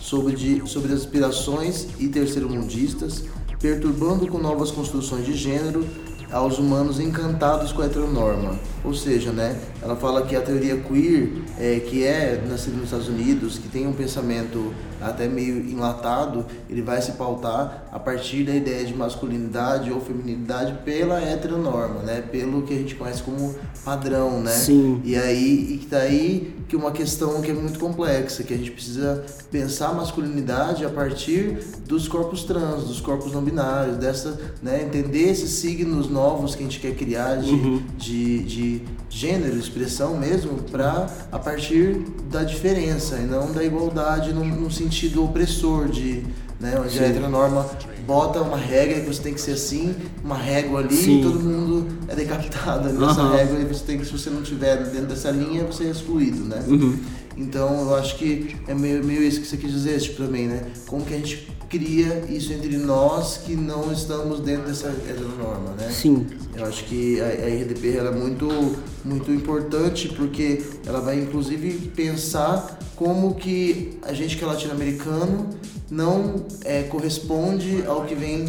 sobre, 0.01 0.37
de, 0.37 0.69
sobre 0.69 0.93
as 0.93 1.01
aspirações 1.01 1.89
e 1.99 2.07
terceiro-mundistas, 2.07 3.25
perturbando 3.63 4.27
com 4.27 4.39
novas 4.39 4.73
construções 4.73 5.25
de 5.25 5.35
gênero 5.35 5.87
aos 6.33 6.59
humanos 6.59 6.99
encantados 6.99 7.73
com 7.73 7.83
a 7.83 7.85
heteronorma. 7.85 8.59
Ou 8.83 8.95
seja, 8.95 9.31
né, 9.31 9.57
ela 9.81 9.95
fala 9.95 10.23
que 10.23 10.35
a 10.35 10.41
teoria 10.41 10.77
queer, 10.79 11.31
é, 11.59 11.79
que 11.79 12.03
é 12.05 12.43
nascida 12.49 12.75
nos 12.75 12.87
Estados 12.87 13.09
Unidos, 13.09 13.59
que 13.59 13.69
tem 13.69 13.87
um 13.87 13.93
pensamento 13.93 14.75
até 15.01 15.29
meio 15.29 15.59
enlatado, 15.71 16.47
ele 16.69 16.81
vai 16.81 17.01
se 17.03 17.13
pautar 17.13 17.87
a 17.93 17.99
partir 17.99 18.45
da 18.45 18.55
ideia 18.55 18.85
de 18.85 18.95
masculinidade 18.95 19.93
ou 19.93 20.01
feminilidade 20.01 20.79
pela 20.85 21.21
heteronorma, 21.21 22.01
né, 22.01 22.23
pelo 22.33 22.63
que 22.63 22.73
a 22.73 22.79
gente 22.79 22.95
conhece 22.95 23.23
como 23.23 23.55
padrão, 23.85 24.41
né? 24.41 24.53
Sim. 24.53 25.01
E 25.05 25.17
aí, 25.17 25.81
e 25.83 25.87
daí 25.89 26.55
que 26.73 26.77
uma 26.77 26.91
questão 26.91 27.43
que 27.43 27.51
é 27.51 27.55
muito 27.55 27.79
complexa, 27.79 28.43
que 28.43 28.55
a 28.55 28.57
gente 28.57 28.71
precisa 28.71 29.23
pensar 29.51 29.91
a 29.91 29.93
masculinidade 29.93 30.87
a 30.87 30.89
partir 30.89 31.59
dos 31.87 32.09
corpos 32.09 32.45
trans, 32.45 32.85
dos 32.85 32.99
corpos 32.99 33.31
não 33.31 33.43
binários, 33.43 33.99
dessa, 33.99 34.41
né, 34.63 34.83
entender 34.83 35.29
esses 35.29 35.51
signos 35.51 36.09
novos 36.09 36.55
que 36.55 36.63
a 36.63 36.65
gente 36.65 36.81
quer 36.81 36.95
criar 36.95 37.37
de, 37.37 37.51
uhum. 37.51 37.83
de, 37.99 38.39
de 38.45 38.83
gênero, 39.11 39.59
expressão 39.59 40.17
mesmo, 40.17 40.63
para 40.71 41.15
a 41.31 41.39
partir 41.39 42.07
da 42.31 42.43
diferença 42.43 43.17
e 43.17 43.27
não 43.27 43.53
da 43.53 43.63
igualdade 43.63 44.33
num, 44.33 44.47
num 44.47 44.71
sentido 44.71 45.23
opressor 45.23 45.91
de, 45.91 46.25
né, 46.63 46.79
onde 46.81 46.97
Sim. 46.97 47.01
a 47.01 47.09
heteronorma 47.09 47.69
bota 48.07 48.41
uma 48.41 48.57
regra 48.57 49.01
que 49.01 49.07
você 49.07 49.21
tem 49.21 49.35
que 49.35 49.41
ser 49.41 49.53
assim, 49.53 49.95
uma 50.25 50.37
régua 50.37 50.81
ali 50.81 50.95
Sim. 50.95 51.19
e 51.19 51.23
todo 51.23 51.41
mundo 51.41 51.89
é 52.07 52.15
decapitado 52.15 52.89
nessa 52.89 53.23
uhum. 53.23 53.33
régua 53.33 53.59
e 53.59 53.65
você 53.65 53.85
tem 53.85 53.99
que, 53.99 54.05
se 54.05 54.13
você 54.13 54.31
não 54.31 54.43
estiver 54.43 54.77
dentro 54.85 55.09
dessa 55.09 55.31
linha, 55.31 55.65
você 55.65 55.85
é 55.85 55.91
excluído, 55.91 56.45
né? 56.45 56.63
Uhum. 56.69 56.97
Então 57.37 57.83
eu 57.83 57.95
acho 57.97 58.17
que 58.17 58.57
é 58.67 58.75
meio, 58.75 59.05
meio 59.05 59.23
isso 59.23 59.41
que 59.41 59.47
você 59.47 59.57
quis 59.57 59.73
dizer, 59.73 60.01
tipo, 60.01 60.23
também, 60.23 60.47
né? 60.47 60.63
Como 60.87 61.05
que 61.05 61.15
a 61.15 61.17
gente 61.17 61.49
cria 61.69 62.25
isso 62.29 62.53
entre 62.53 62.77
nós 62.77 63.39
que 63.39 63.57
não 63.57 63.91
estamos 63.91 64.41
dentro 64.41 64.67
dessa, 64.67 64.91
dessa 64.91 65.23
norma, 65.23 65.71
né? 65.71 65.91
Sim. 65.91 66.27
Eu 66.55 66.67
acho 66.67 66.85
que 66.85 67.19
a, 67.21 67.25
a 67.25 67.63
RDP 67.63 67.97
ela 67.97 68.11
é 68.11 68.15
muito, 68.15 68.77
muito 69.03 69.33
importante 69.33 70.09
porque 70.09 70.63
ela 70.85 71.01
vai 71.01 71.19
inclusive 71.19 71.89
pensar 71.97 72.79
como 72.95 73.35
que 73.35 73.99
a 74.03 74.13
gente 74.13 74.37
que 74.37 74.45
é 74.45 74.47
latino-americano 74.47 75.49
não 75.91 76.45
é, 76.65 76.83
corresponde 76.83 77.85
ao 77.87 78.05
que 78.05 78.15
vem 78.15 78.45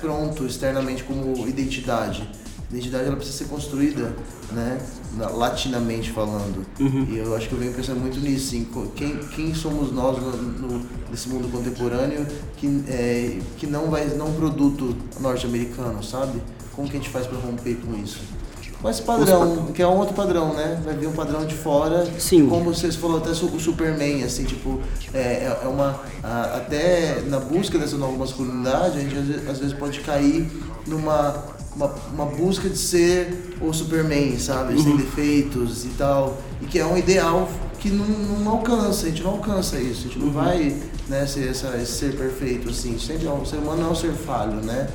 pronto 0.00 0.46
externamente 0.46 1.04
como 1.04 1.46
identidade 1.46 2.26
identidade 2.70 3.04
ela 3.06 3.16
precisa 3.16 3.38
ser 3.38 3.44
construída, 3.46 4.14
né, 4.52 4.78
latinamente 5.16 6.10
falando. 6.10 6.64
Uhum. 6.80 7.06
E 7.10 7.18
eu 7.18 7.34
acho 7.36 7.48
que 7.48 7.54
eu 7.54 7.58
venho 7.58 7.72
pensando 7.72 8.00
muito 8.00 8.18
nisso, 8.20 8.48
assim, 8.48 8.66
quem, 8.96 9.16
quem 9.34 9.54
somos 9.54 9.92
nós 9.92 10.18
no, 10.18 10.32
no, 10.32 10.86
nesse 11.10 11.28
mundo 11.28 11.50
contemporâneo 11.50 12.26
que, 12.56 12.84
é, 12.88 13.38
que 13.56 13.66
não 13.66 13.90
vai 13.90 14.06
não 14.06 14.32
produto 14.32 14.96
norte-americano, 15.20 16.02
sabe? 16.02 16.42
Como 16.74 16.88
que 16.88 16.96
a 16.96 17.00
gente 17.00 17.10
faz 17.10 17.26
para 17.26 17.38
romper 17.38 17.76
com 17.76 17.96
isso? 18.02 18.20
Com 18.82 18.90
esse 18.90 19.00
padrão, 19.00 19.68
que 19.72 19.80
é 19.80 19.86
um 19.86 19.96
outro 19.96 20.14
padrão, 20.14 20.52
né? 20.52 20.78
Vai 20.84 20.94
vir 20.94 21.06
um 21.06 21.12
padrão 21.12 21.46
de 21.46 21.54
fora. 21.54 22.06
Sim. 22.18 22.46
Como 22.50 22.64
vocês 22.64 22.94
falaram, 22.94 23.22
até 23.22 23.30
o 23.30 23.58
Superman, 23.58 24.22
assim, 24.22 24.44
tipo, 24.44 24.78
é, 25.14 25.56
é 25.62 25.66
uma. 25.66 26.02
A, 26.22 26.56
até 26.56 27.22
na 27.22 27.40
busca 27.40 27.78
dessa 27.78 27.96
nova 27.96 28.12
masculinidade, 28.18 28.98
a 28.98 29.00
gente 29.00 29.48
às 29.48 29.58
vezes 29.58 29.72
pode 29.72 30.00
cair 30.00 30.50
numa 30.86 31.53
uma, 31.74 31.92
uma 32.12 32.26
busca 32.26 32.68
de 32.68 32.78
ser 32.78 33.56
o 33.60 33.72
Superman, 33.72 34.38
sabe? 34.38 34.80
Sem 34.80 34.92
uhum. 34.92 34.96
defeitos 34.96 35.84
e 35.84 35.88
tal. 35.90 36.38
E 36.60 36.66
que 36.66 36.78
é 36.78 36.86
um 36.86 36.96
ideal 36.96 37.48
que 37.78 37.90
não, 37.90 38.06
não 38.06 38.52
alcança, 38.52 39.06
a 39.06 39.10
gente 39.10 39.22
não 39.22 39.32
alcança 39.32 39.78
isso, 39.78 40.00
a 40.00 40.02
gente 40.04 40.18
não 40.18 40.28
uhum. 40.28 40.32
vai 40.32 40.76
né, 41.08 41.26
ser 41.26 41.48
essa, 41.50 41.76
esse 41.76 41.92
ser 41.92 42.16
perfeito, 42.16 42.70
assim. 42.70 42.98
Sempre, 42.98 43.26
o 43.26 43.44
ser 43.44 43.56
humano 43.56 43.82
não 43.82 43.88
é 43.88 43.92
um 43.92 43.94
ser 43.94 44.12
falho, 44.12 44.56
né? 44.56 44.88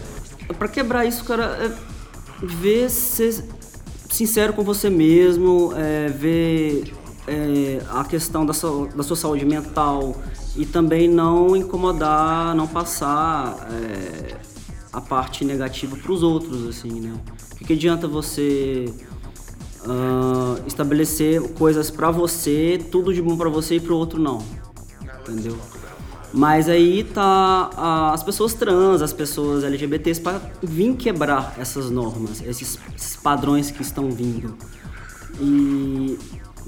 Pra 0.58 0.68
quebrar 0.68 1.06
isso, 1.06 1.24
cara, 1.24 1.46
é 1.62 2.46
ver 2.46 2.90
ser 2.90 3.44
sincero 4.10 4.54
com 4.54 4.64
você 4.64 4.90
mesmo, 4.90 5.72
é, 5.76 6.08
ver 6.08 6.94
é, 7.28 7.80
a 7.92 8.04
questão 8.04 8.46
da 8.46 8.54
sua, 8.54 8.88
da 8.88 9.04
sua 9.04 9.16
saúde 9.16 9.46
mental 9.46 10.16
e 10.56 10.66
também 10.66 11.08
não 11.08 11.56
incomodar, 11.56 12.56
não 12.56 12.68
passar 12.68 13.68
é, 13.72 14.36
a 15.00 15.02
parte 15.02 15.44
negativa 15.44 15.96
para 15.98 16.12
os 16.12 16.22
outros, 16.22 16.68
assim, 16.68 17.00
né? 17.00 17.14
O 17.54 17.56
que, 17.56 17.66
que 17.66 17.74
adianta 17.74 18.08
você 18.08 18.94
uh, 19.86 20.62
estabelecer 20.68 21.42
coisas 21.54 21.90
para 21.90 22.12
você, 22.12 22.80
tudo 22.92 23.14
de 23.14 23.22
bom 23.22 23.36
para 23.36 23.50
você 23.50 23.76
e 23.76 23.80
para 23.80 23.94
o 23.94 23.98
outro 23.98 24.22
não, 24.22 24.44
entendeu? 25.22 25.58
Mas 26.32 26.70
aí 26.70 27.04
tá 27.04 27.70
uh, 27.74 28.14
as 28.14 28.22
pessoas 28.22 28.54
trans, 28.54 29.02
as 29.02 29.12
pessoas 29.12 29.64
LGBTs 29.64 30.22
para 30.22 30.40
vir 30.62 30.96
quebrar 30.96 31.56
essas 31.58 31.90
normas, 31.90 32.42
esses, 32.42 32.78
esses 32.96 33.16
padrões 33.16 33.72
que 33.72 33.82
estão 33.82 34.12
vindo. 34.12 34.56
E 35.42 36.18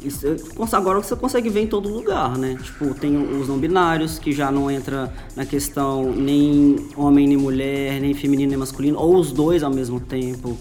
isso, 0.04 0.26
agora 0.72 1.02
você 1.02 1.16
consegue 1.16 1.50
ver 1.50 1.62
em 1.62 1.68
todo 1.68 1.88
lugar, 1.88 2.38
né? 2.38 2.58
Tipo, 2.62 2.94
tem 2.94 3.16
os 3.16 3.48
não 3.48 3.60
binários, 3.60 4.18
que 4.18 4.32
já 4.32 4.52
não 4.52 4.70
entra 4.70 5.14
na 5.36 5.46
questão 5.46 6.12
nem 6.12 6.76
homem 6.96 7.28
nem 7.28 7.38
mulher, 7.38 8.02
nem 8.02 8.14
feminino 8.14 8.50
nem 8.50 8.58
masculino, 8.58 8.98
ou 8.98 9.16
os 9.16 9.32
dois 9.32 9.62
ao 9.62 9.72
mesmo 9.72 10.00
tempo. 10.00 10.58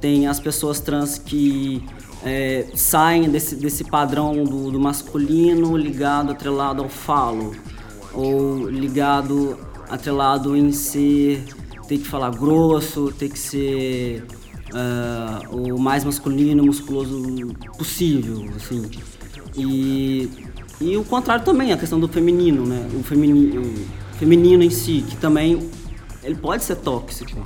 Tem 0.00 0.26
as 0.26 0.38
pessoas 0.38 0.80
trans 0.80 1.16
que 1.16 1.82
é, 2.22 2.66
saem 2.74 3.30
desse, 3.30 3.56
desse 3.56 3.84
padrão 3.84 4.44
do, 4.44 4.70
do 4.70 4.78
masculino 4.78 5.76
ligado, 5.76 6.32
atrelado 6.32 6.82
ao 6.82 6.88
falo, 6.90 7.54
ou 8.12 8.68
ligado, 8.68 9.58
atrelado 9.88 10.54
em 10.54 10.72
ser, 10.72 11.42
ter 11.88 11.98
que 11.98 12.06
falar 12.06 12.30
grosso, 12.30 13.12
ter 13.12 13.30
que 13.30 13.38
ser 13.38 14.26
uh, 14.74 15.74
o 15.74 15.80
mais 15.80 16.04
masculino, 16.04 16.64
musculoso 16.64 17.22
possível, 17.78 18.44
assim. 18.56 18.90
E, 19.56 20.28
e 20.80 20.96
o 20.96 21.04
contrário 21.04 21.44
também, 21.44 21.72
a 21.72 21.76
questão 21.76 22.00
do 22.00 22.08
feminino, 22.08 22.66
né? 22.66 22.88
O 22.98 23.02
feminino, 23.02 23.62
o 23.62 24.16
feminino 24.18 24.62
em 24.62 24.70
si, 24.70 25.04
que 25.08 25.16
também 25.16 25.70
ele 26.22 26.34
pode 26.34 26.64
ser 26.64 26.76
tóxico, 26.76 27.38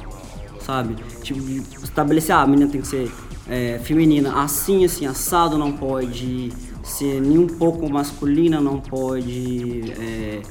sabe? 0.61 0.97
Tipo, 1.23 1.41
estabelecer, 1.83 2.35
ah, 2.35 2.43
a 2.43 2.47
menina 2.47 2.71
tem 2.71 2.81
que 2.81 2.87
ser 2.87 3.11
é, 3.49 3.79
feminina 3.83 4.43
assim, 4.43 4.85
assim, 4.85 5.07
assado, 5.07 5.59
não 5.59 5.73
pode 5.73 6.53
ser 6.83 7.21
nem 7.21 7.39
um 7.39 7.47
pouco 7.47 7.89
masculina, 7.91 8.61
não 8.61 8.81
pode 8.81 9.93
é, 9.93 10.43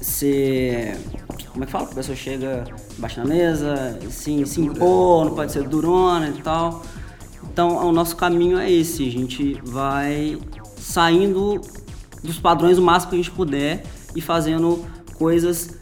ser 0.00 0.98
como 1.50 1.64
é 1.64 1.66
que 1.66 1.72
fala? 1.72 1.84
A 1.84 1.94
pessoa 1.94 2.16
chega, 2.16 2.64
baixa 2.98 3.22
na 3.22 3.28
mesa, 3.28 3.98
assim, 4.06 4.44
se 4.44 4.60
impor, 4.60 5.24
não 5.24 5.34
pode 5.34 5.52
ser 5.52 5.68
durona 5.68 6.28
e 6.28 6.42
tal. 6.42 6.82
Então, 7.50 7.88
o 7.88 7.92
nosso 7.92 8.16
caminho 8.16 8.58
é 8.58 8.70
esse, 8.70 9.06
a 9.06 9.10
gente 9.10 9.60
vai 9.64 10.38
saindo 10.76 11.60
dos 12.22 12.38
padrões 12.38 12.78
o 12.78 12.82
máximo 12.82 13.10
que 13.10 13.16
a 13.16 13.22
gente 13.22 13.30
puder 13.30 13.84
e 14.14 14.20
fazendo 14.20 14.84
coisas 15.14 15.76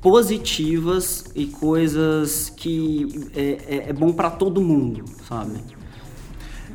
positivas 0.00 1.24
e 1.34 1.46
coisas 1.46 2.50
que 2.56 3.28
é, 3.34 3.58
é, 3.66 3.90
é 3.90 3.92
bom 3.92 4.12
para 4.12 4.30
todo 4.30 4.60
mundo, 4.60 5.04
sabe? 5.28 5.58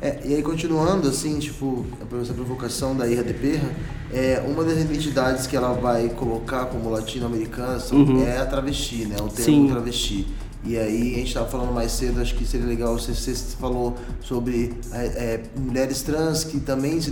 É, 0.00 0.20
e 0.24 0.34
aí 0.34 0.42
continuando 0.42 1.08
assim, 1.08 1.38
tipo, 1.38 1.84
essa 2.20 2.34
provocação 2.34 2.96
da 2.96 3.06
Ira 3.06 3.22
de 3.22 3.34
Perra, 3.34 3.70
é, 4.12 4.42
uma 4.46 4.64
das 4.64 4.78
identidades 4.78 5.46
que 5.46 5.56
ela 5.56 5.72
vai 5.72 6.08
colocar 6.10 6.66
como 6.66 6.90
latino-americana 6.90 7.82
uhum. 7.92 8.22
é 8.22 8.38
a 8.38 8.46
travesti, 8.46 9.06
né? 9.06 9.16
O 9.20 9.28
termo 9.28 9.66
Sim. 9.66 9.68
travesti. 9.68 10.26
E 10.66 10.78
aí 10.78 11.14
a 11.14 11.18
gente 11.18 11.28
estava 11.28 11.46
falando 11.46 11.74
mais 11.74 11.92
cedo, 11.92 12.22
acho 12.22 12.34
que 12.34 12.46
seria 12.46 12.66
legal, 12.66 12.98
você, 12.98 13.14
você 13.14 13.34
falou 13.56 13.94
sobre 14.22 14.72
é, 14.92 15.04
é, 15.04 15.42
mulheres 15.58 16.00
trans 16.00 16.42
que 16.42 16.58
também 16.58 16.98
se 17.02 17.10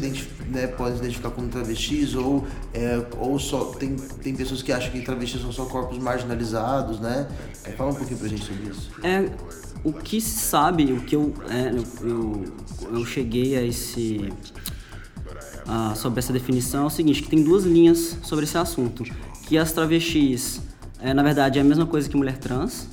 né, 0.49 0.67
podem 0.69 0.95
se 0.95 1.01
identificar 1.01 1.31
como 1.31 1.49
travestis 1.49 2.15
ou, 2.15 2.47
é, 2.73 3.05
ou 3.19 3.39
só 3.39 3.67
tem, 3.75 3.95
tem 4.23 4.35
pessoas 4.35 4.63
que 4.63 4.73
acham 4.73 4.91
que 4.91 5.03
travestis 5.03 5.43
são 5.43 5.53
só 5.53 5.67
corpos 5.67 5.99
marginalizados, 5.99 6.99
né? 6.99 7.29
É, 7.65 7.73
fala 7.73 7.91
um 7.91 7.95
pouquinho 7.95 8.19
pra 8.19 8.29
gente 8.29 8.43
sobre 8.43 8.71
isso. 8.71 8.91
É, 9.03 9.29
o 9.85 9.93
que 9.93 10.21
se 10.21 10.39
sabe, 10.39 10.93
o 10.93 11.01
que 11.01 11.17
eu, 11.17 11.35
é, 11.49 11.73
eu, 12.03 12.45
eu 12.93 13.05
cheguei 13.05 13.57
a 13.57 13.63
esse 13.63 14.33
ah, 15.67 15.95
sobre 15.95 16.19
essa 16.19 16.33
definição 16.33 16.85
é 16.85 16.87
o 16.87 16.91
seguinte, 16.91 17.23
que 17.23 17.29
tem 17.29 17.43
duas 17.43 17.65
linhas 17.65 18.17
sobre 18.23 18.45
esse 18.45 18.59
assunto, 18.59 19.05
que 19.47 19.57
as 19.57 19.73
travestis, 19.73 20.61
é, 21.01 21.15
na 21.15 21.23
verdade, 21.23 21.59
é 21.59 21.63
a 21.63 21.65
mesma 21.65 21.87
coisa 21.87 22.09
que 22.09 22.17
mulher 22.17 22.39
trans, 22.39 22.89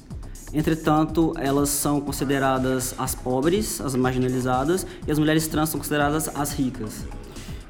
entretanto, 0.53 1.33
elas 1.37 1.69
são 1.69 1.99
consideradas 1.99 2.95
as 2.97 3.15
pobres, 3.15 3.81
as 3.81 3.95
marginalizadas, 3.95 4.85
e 5.07 5.11
as 5.11 5.19
mulheres 5.19 5.47
trans 5.47 5.69
são 5.69 5.79
consideradas 5.79 6.29
as 6.35 6.53
ricas. 6.53 7.05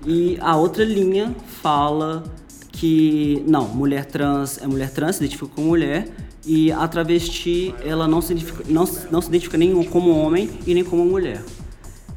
E 0.06 0.38
a 0.42 0.56
outra 0.56 0.84
linha 0.84 1.36
fala 1.62 2.24
que, 2.72 3.44
não, 3.48 3.68
mulher 3.68 4.06
trans 4.06 4.58
é 4.58 4.68
mulher 4.68 4.92
trans, 4.92 5.18
se 5.18 5.24
identifica 5.24 5.52
como 5.54 5.68
mulher, 5.68 6.08
e 6.52 6.72
a 6.72 6.88
travesti, 6.88 7.76
ela 7.86 8.08
não 8.08 8.24
se 8.24 8.34
identifica, 8.34 8.64
não, 8.68 8.84
não 9.12 9.22
se 9.22 9.28
identifica 9.28 9.56
nem 9.56 9.84
como 9.84 10.10
homem 10.10 10.50
e 10.66 10.74
nem 10.74 10.84
como 10.84 11.06
mulher. 11.06 11.44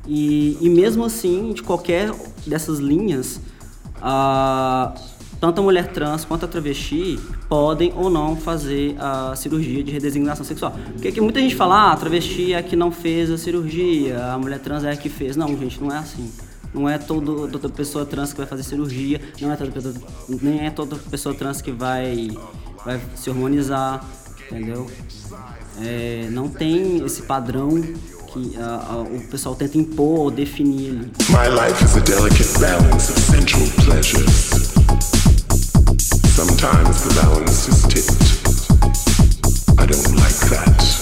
E, 0.09 0.57
e 0.59 0.71
mesmo 0.71 1.05
assim, 1.05 1.53
de 1.53 1.63
qualquer 1.63 2.11
dessas 2.47 2.79
linhas, 2.79 3.39
a, 4.01 4.95
tanto 5.39 5.61
a 5.61 5.63
mulher 5.63 5.89
trans 5.89 6.25
quanto 6.25 6.47
a 6.47 6.49
travesti 6.49 7.21
podem 7.47 7.93
ou 7.95 8.09
não 8.09 8.35
fazer 8.35 8.97
a 8.99 9.37
cirurgia 9.37 9.85
de 9.85 9.93
redesignação 9.93 10.47
sexual. 10.47 10.75
Porque 10.99 11.21
muita 11.21 11.39
gente 11.39 11.55
fala, 11.55 11.91
ah, 11.91 11.93
a 11.93 11.97
travesti 11.99 12.55
é 12.55 12.57
a 12.57 12.63
que 12.63 12.75
não 12.75 12.91
fez 12.91 13.31
a 13.31 13.37
cirurgia, 13.37 14.33
a 14.33 14.39
mulher 14.39 14.61
trans 14.61 14.83
é 14.83 14.93
a 14.93 14.97
que 14.97 15.11
fez. 15.11 15.37
Não, 15.37 15.49
gente, 15.59 15.79
não 15.79 15.95
é 15.95 15.99
assim. 15.99 16.33
Não 16.73 16.89
é 16.89 16.97
todo, 16.97 17.49
toda 17.49 17.69
pessoa 17.69 18.07
trans 18.07 18.33
que 18.33 18.39
vai 18.39 18.47
fazer 18.47 18.63
cirurgia, 18.63 19.21
não 19.43 19.53
é 19.53 19.57
toda, 19.57 19.93
nem 20.41 20.65
é 20.65 20.71
toda 20.71 20.97
pessoa 20.97 21.35
trans 21.35 21.61
que 21.61 21.71
vai, 21.71 22.31
vai 22.83 22.99
se 23.15 23.29
hormonizar, 23.29 24.03
entendeu? 24.53 24.91
É, 25.81 26.29
não 26.31 26.49
tem 26.49 27.05
esse 27.05 27.23
padrão 27.23 27.71
que 28.33 28.57
uh, 28.57 28.95
uh, 28.95 29.17
o 29.17 29.21
pessoal 29.29 29.55
tenta 29.55 29.79
impor 29.79 30.21
ou 30.21 30.31
definir 30.31 30.91
ali. 30.91 31.13
My 31.31 31.49
life 31.49 31.83
is 31.85 31.97
a 31.97 32.01
delicate 32.01 32.59
balance 32.61 33.11
of 33.11 33.19
sensual 33.21 33.69
pleasures. 33.85 34.53
Sometimes 36.35 37.03
the 37.03 37.15
balance 37.21 37.69
is 37.69 37.83
tipped. 37.89 38.33
I 39.79 39.87
don't 39.87 40.17
like 40.17 40.51
that. 40.51 41.02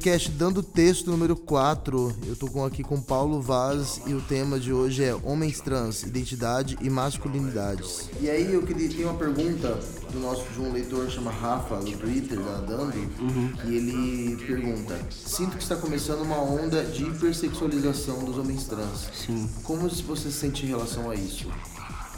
Podcast 0.00 0.30
Dando 0.30 0.62
Texto 0.62 1.10
número 1.10 1.36
4. 1.36 2.16
Eu 2.26 2.34
tô 2.34 2.46
com, 2.46 2.64
aqui 2.64 2.82
com 2.82 2.98
Paulo 2.98 3.38
Vaz 3.38 4.00
e 4.06 4.14
o 4.14 4.20
tema 4.22 4.58
de 4.58 4.72
hoje 4.72 5.04
é 5.04 5.14
Homens 5.14 5.60
Trans, 5.60 6.04
Identidade 6.04 6.78
e 6.80 6.88
Masculinidades. 6.88 8.08
E 8.18 8.30
aí 8.30 8.54
eu 8.54 8.62
queria 8.62 8.88
ter 8.88 9.04
uma 9.04 9.12
pergunta 9.12 9.78
do 10.10 10.18
nosso 10.18 10.46
de 10.54 10.58
um 10.58 10.72
leitor 10.72 11.10
chama 11.10 11.30
Rafa, 11.30 11.76
do 11.76 11.92
Twitter, 11.98 12.40
da 12.40 12.60
Dando, 12.62 12.96
uhum. 13.20 13.52
e 13.66 13.76
ele 13.76 14.36
pergunta: 14.46 14.98
Sinto 15.10 15.58
que 15.58 15.62
está 15.62 15.76
começando 15.76 16.22
uma 16.22 16.40
onda 16.40 16.82
de 16.82 17.04
hipersexualização 17.04 18.24
dos 18.24 18.38
homens 18.38 18.64
trans. 18.64 19.06
Sim. 19.12 19.50
Como 19.64 19.86
você 19.86 20.30
se 20.30 20.32
sente 20.32 20.64
em 20.64 20.70
relação 20.70 21.10
a 21.10 21.14
isso? 21.14 21.46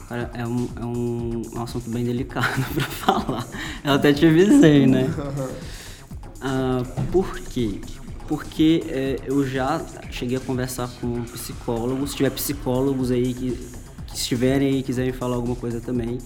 Cara, 0.08 0.30
é 0.34 0.46
um, 0.46 0.68
é 0.76 0.84
um, 0.84 1.42
um 1.56 1.62
assunto 1.62 1.90
bem 1.90 2.04
delicado 2.04 2.62
para 2.74 2.84
falar. 2.84 3.48
Eu 3.82 3.94
até 3.94 4.12
te 4.12 4.24
avisei, 4.24 4.86
né? 4.86 5.12
Ah, 6.42 6.82
por 7.12 7.38
quê? 7.38 7.80
Porque 8.26 8.82
é, 8.88 9.20
eu 9.26 9.46
já 9.46 9.80
cheguei 10.11 10.37
a 10.37 10.40
conversar 10.40 10.88
com 11.00 11.22
psicólogos, 11.22 12.11
se 12.11 12.16
tiver 12.16 12.30
psicólogos 12.30 13.12
aí 13.12 13.32
que, 13.32 13.58
que 14.08 14.16
estiverem 14.16 14.68
aí 14.68 14.78
e 14.80 14.82
quiserem 14.82 15.12
falar 15.12 15.37
alguma 15.37 15.54
coisa 15.54 15.80
também 15.80 16.18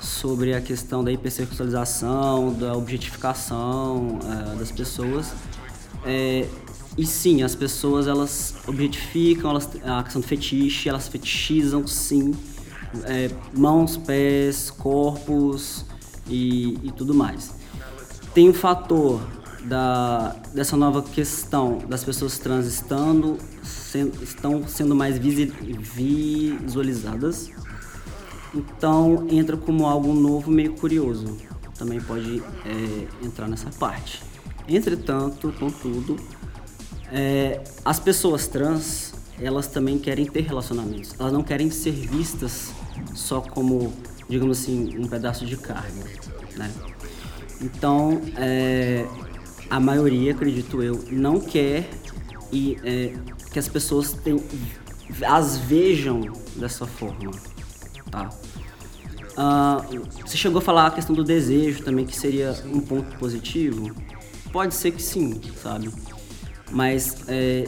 sobre 0.00 0.54
a 0.54 0.60
questão 0.60 1.04
da 1.04 1.12
hipersexualização, 1.12 2.54
da 2.54 2.74
objetificação 2.74 4.18
é, 4.24 4.56
das 4.56 4.72
pessoas. 4.72 5.32
É, 6.04 6.48
e 6.96 7.06
sim, 7.06 7.42
as 7.42 7.54
pessoas 7.54 8.06
elas 8.06 8.54
objetificam, 8.66 9.50
elas, 9.50 9.68
a 9.84 10.02
questão 10.02 10.22
do 10.22 10.26
fetiche, 10.26 10.88
elas 10.88 11.08
fetichizam 11.08 11.86
sim, 11.86 12.34
é, 13.04 13.30
mãos, 13.54 13.98
pés, 13.98 14.70
corpos 14.70 15.84
e, 16.26 16.78
e 16.82 16.92
tudo 16.92 17.14
mais. 17.14 17.54
Tem 18.34 18.48
o 18.48 18.54
fator 18.54 19.20
da, 19.64 20.36
dessa 20.52 20.76
nova 20.76 21.02
questão 21.02 21.78
das 21.88 22.04
pessoas 22.04 22.38
trans 22.38 22.66
estando, 22.66 23.38
estão 24.22 24.66
sendo 24.66 24.94
mais 24.94 25.18
visualizadas. 25.18 27.50
Então 28.54 29.26
entra 29.30 29.56
como 29.56 29.86
algo 29.86 30.12
novo, 30.12 30.50
meio 30.50 30.74
curioso. 30.74 31.38
Também 31.78 32.00
pode 32.00 32.42
é, 32.64 33.08
entrar 33.24 33.48
nessa 33.48 33.70
parte. 33.70 34.22
Entretanto, 34.68 35.52
contudo, 35.58 36.16
é, 37.10 37.62
as 37.84 37.98
pessoas 37.98 38.46
trans 38.46 39.12
elas 39.40 39.66
também 39.66 39.98
querem 39.98 40.26
ter 40.26 40.42
relacionamentos. 40.42 41.14
Elas 41.18 41.32
não 41.32 41.42
querem 41.42 41.70
ser 41.70 41.90
vistas 41.90 42.70
só 43.14 43.40
como, 43.40 43.92
digamos 44.28 44.60
assim, 44.60 44.96
um 44.98 45.08
pedaço 45.08 45.44
de 45.44 45.56
carne, 45.56 46.04
né? 46.56 46.70
Então, 47.60 48.20
é, 48.36 49.04
a 49.72 49.80
maioria, 49.80 50.32
acredito 50.32 50.82
eu, 50.82 51.02
não 51.10 51.40
quer 51.40 51.88
e, 52.52 52.76
é, 52.84 53.14
que 53.50 53.58
as 53.58 53.68
pessoas 53.68 54.12
tem, 54.12 54.38
as 55.26 55.56
vejam 55.56 56.20
dessa 56.56 56.86
forma, 56.86 57.30
tá? 58.10 58.28
Uh, 59.32 60.06
você 60.26 60.36
chegou 60.36 60.58
a 60.58 60.60
falar 60.60 60.88
a 60.88 60.90
questão 60.90 61.16
do 61.16 61.24
desejo 61.24 61.82
também, 61.82 62.04
que 62.04 62.14
seria 62.14 62.54
um 62.66 62.80
ponto 62.80 63.16
positivo? 63.16 63.96
Pode 64.52 64.74
ser 64.74 64.90
que 64.90 65.02
sim, 65.02 65.40
sabe? 65.62 65.90
Mas 66.70 67.24
é, 67.26 67.64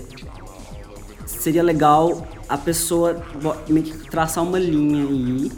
seria 1.25 1.63
legal 1.63 2.29
a 2.51 2.59
pessoa 2.59 3.25
meio 3.67 3.87
que 3.87 4.11
traçar 4.11 4.45
uma 4.45 4.59
linha 4.59 5.09
aí 5.09 5.51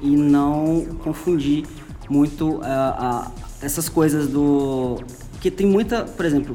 e 0.00 0.16
não 0.16 0.82
confundir 1.04 1.66
muito 2.08 2.52
uh, 2.52 2.60
uh, 2.60 3.32
essas 3.60 3.90
coisas 3.90 4.28
do 4.28 4.98
porque 5.44 5.50
tem 5.50 5.66
muita, 5.66 6.04
por 6.04 6.24
exemplo, 6.24 6.54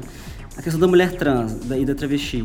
a 0.56 0.62
questão 0.62 0.80
da 0.80 0.88
mulher 0.88 1.12
trans 1.12 1.52
e 1.70 1.84
da 1.84 1.94
travesti, 1.94 2.44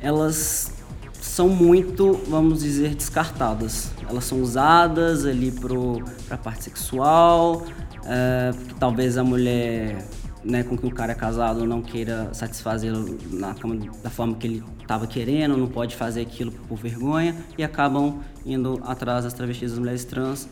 elas 0.00 0.72
são 1.20 1.50
muito, 1.50 2.14
vamos 2.26 2.60
dizer, 2.60 2.94
descartadas. 2.94 3.90
Elas 4.08 4.24
são 4.24 4.40
usadas 4.40 5.26
ali 5.26 5.52
para 5.52 6.34
a 6.34 6.38
parte 6.38 6.64
sexual, 6.64 7.66
é, 8.06 8.52
porque 8.56 8.74
talvez 8.80 9.18
a 9.18 9.22
mulher 9.22 10.02
né, 10.42 10.62
com 10.62 10.78
que 10.78 10.86
o 10.86 10.90
cara 10.90 11.12
é 11.12 11.14
casado 11.14 11.66
não 11.66 11.82
queira 11.82 12.32
satisfazê-lo 12.32 13.18
na 13.30 13.54
da 14.02 14.08
forma 14.08 14.36
que 14.36 14.46
ele 14.46 14.64
estava 14.80 15.06
querendo, 15.06 15.58
não 15.58 15.66
pode 15.66 15.94
fazer 15.94 16.22
aquilo 16.22 16.52
por 16.52 16.78
vergonha 16.78 17.36
e 17.58 17.62
acabam 17.62 18.20
indo 18.46 18.80
atrás 18.82 19.24
das 19.24 19.34
travestis 19.34 19.72
das 19.72 19.78
mulheres 19.78 20.06
trans 20.06 20.48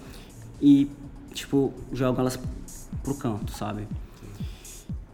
e 0.60 0.90
tipo 1.32 1.72
jogam 1.94 2.20
elas 2.20 2.38
pro 3.02 3.14
canto, 3.14 3.50
sabe? 3.52 3.88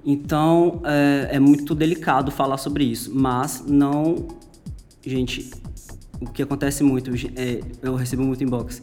Então 0.04 0.82
é, 0.84 1.36
é, 1.36 1.40
muito 1.40 1.74
delicado 1.74 2.30
falar 2.30 2.58
sobre 2.58 2.84
isso, 2.84 3.10
mas 3.14 3.64
não. 3.66 4.28
Gente, 5.04 5.50
o 6.20 6.26
que 6.26 6.42
acontece 6.42 6.82
muito, 6.82 7.10
é, 7.36 7.60
eu 7.82 7.94
recebo 7.94 8.22
muito 8.22 8.42
inbox. 8.42 8.82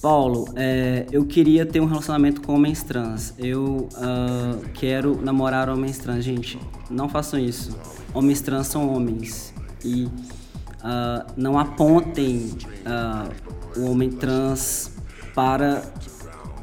Paulo, 0.00 0.46
é, 0.54 1.06
eu 1.10 1.24
queria 1.24 1.66
ter 1.66 1.80
um 1.80 1.86
relacionamento 1.86 2.40
com 2.40 2.54
homens 2.54 2.82
trans. 2.82 3.34
Eu 3.36 3.88
uh, 3.94 4.68
quero 4.74 5.20
namorar 5.20 5.68
homens 5.68 5.98
trans. 5.98 6.24
Gente, 6.24 6.58
não 6.88 7.08
façam 7.08 7.38
isso. 7.38 7.76
Homens 8.14 8.40
trans 8.40 8.68
são 8.68 8.94
homens. 8.94 9.52
E 9.84 10.04
uh, 10.04 11.32
não 11.36 11.58
apontem 11.58 12.52
uh, 12.86 13.80
o 13.80 13.90
homem 13.90 14.10
trans 14.10 14.92
para 15.34 15.82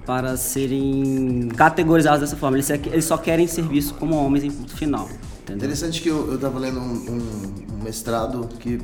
para 0.06 0.38
serem 0.38 1.50
categorizados 1.56 2.22
dessa 2.22 2.36
forma. 2.36 2.58
Eles, 2.58 2.70
eles 2.70 3.06
só 3.06 3.18
querem 3.18 3.48
ser 3.48 3.63
vistos 3.63 3.98
como 3.98 4.15
homens 4.15 4.44
em 4.44 4.52
ponto 4.52 4.76
final. 4.76 5.10
Entendeu? 5.46 5.58
Interessante 5.58 6.02
que 6.02 6.10
eu, 6.10 6.32
eu 6.32 6.39
tava 6.39 6.58
lendo 6.58 6.80
um, 6.80 6.94
um, 6.94 7.76
um 7.76 7.84
mestrado 7.84 8.50
que 8.60 8.80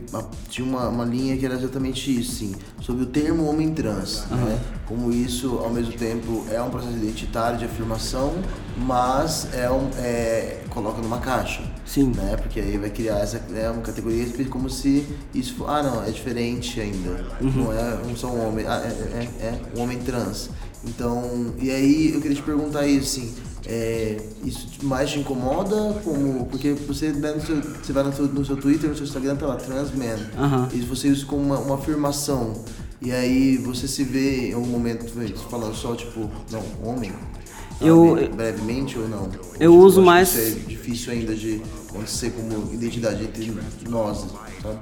tinha 0.47 0.67
uma, 0.67 0.89
uma, 0.89 1.03
linha 1.03 1.35
que 1.35 1.43
era 1.43 1.55
exatamente 1.55 2.19
isso, 2.19 2.35
sim, 2.35 2.55
sobre 2.79 3.01
o 3.01 3.07
termo 3.07 3.49
homem 3.49 3.73
trans, 3.73 4.25
uhum. 4.29 4.37
né? 4.37 4.59
Como 4.85 5.11
isso, 5.11 5.57
ao 5.57 5.71
mesmo 5.71 5.93
tempo, 5.93 6.45
é 6.51 6.61
um 6.61 6.69
processo 6.69 6.95
identitário 6.95 7.57
de 7.57 7.65
afirmação, 7.65 8.33
mas 8.77 9.47
é 9.53 9.71
um, 9.71 9.89
é, 9.97 10.61
coloca 10.69 11.01
numa 11.01 11.17
caixa. 11.17 11.63
Sim. 11.83 12.11
Né? 12.15 12.37
Porque 12.37 12.59
aí 12.59 12.77
vai 12.77 12.91
criar 12.91 13.19
essa 13.19 13.39
né, 13.49 13.69
uma 13.71 13.81
categoria 13.81 14.27
como 14.45 14.69
se 14.69 15.07
isso 15.33 15.55
for, 15.55 15.67
ah 15.67 15.81
não, 15.81 16.03
é 16.03 16.11
diferente 16.11 16.79
ainda. 16.79 17.25
Uhum. 17.41 17.51
Não 17.55 17.73
é 17.73 17.97
não 18.07 18.15
são 18.15 18.35
um 18.35 18.47
homem, 18.47 18.65
ah, 18.67 18.81
é, 18.85 18.87
é, 19.17 19.47
é 19.47 19.61
um 19.75 19.81
homem 19.81 19.97
trans. 19.99 20.49
Então, 20.83 21.53
e 21.61 21.69
aí 21.69 22.11
eu 22.13 22.21
queria 22.21 22.35
te 22.35 22.41
perguntar 22.41 22.87
isso, 22.87 23.19
assim, 23.19 23.33
é, 23.67 24.17
isso 24.43 24.67
mais 24.83 25.09
te 25.11 25.19
incomoda? 25.19 26.01
Como, 26.03 26.45
porque 26.47 26.71
você, 26.73 27.09
né, 27.11 27.31
no 27.33 27.41
seu, 27.45 27.61
você 27.61 27.93
vai 27.93 28.03
no 28.03 28.13
seu, 28.13 28.25
no 28.25 28.43
seu 28.45 28.57
Twitter, 28.57 28.89
no 28.89 28.95
seu 28.95 29.05
Instagram, 29.05 29.35
tá 29.35 29.45
lá, 29.45 29.55
trans 29.57 29.91
man. 29.93 30.17
Aham. 30.37 30.69
E 30.73 30.77
você 30.79 31.09
usa 31.09 31.25
como 31.25 31.43
uma, 31.43 31.59
uma 31.59 31.75
afirmação. 31.75 32.53
E 33.01 33.11
aí 33.11 33.57
você 33.57 33.87
se 33.87 34.03
vê 34.03 34.49
em 34.49 34.53
algum 34.53 34.67
momento 34.67 35.05
falando 35.49 35.75
só, 35.75 35.95
tipo, 35.95 36.29
não, 36.51 36.63
homem? 36.83 37.11
sabe? 37.11 37.87
Eu- 37.89 38.29
Brevemente 38.35 38.97
ou 38.97 39.07
não? 39.07 39.23
Eu 39.59 39.71
Tipo, 39.71 39.83
uso 39.85 40.01
mais- 40.01 40.35
Isso 40.35 40.39
é 40.39 40.49
difícil 40.67 41.13
ainda 41.13 41.33
de 41.35 41.61
acontecer 41.89 42.31
como 42.31 42.71
identidade 42.73 43.23
entre 43.23 43.51
nós, 43.89 44.25
sabe? 44.61 44.79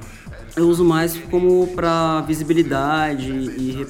Eu 0.56 0.68
uso 0.68 0.84
mais 0.84 1.16
como 1.30 1.68
para 1.68 2.22
visibilidade 2.22 3.30
e, 3.32 3.72
e 3.80 3.86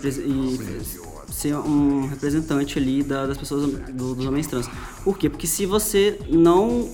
ser 1.40 1.56
um 1.56 2.08
representante 2.08 2.78
ali 2.78 3.02
da- 3.04 3.26
das 3.26 3.38
pessoas 3.38 3.72
do- 3.94 4.14
dos 4.16 4.26
homens 4.26 4.46
trans. 4.48 4.70
Por 5.04 5.18
quê? 5.18 5.30
Porque 5.30 5.48
se 5.48 5.66
você 5.66 6.20
não 6.30 6.90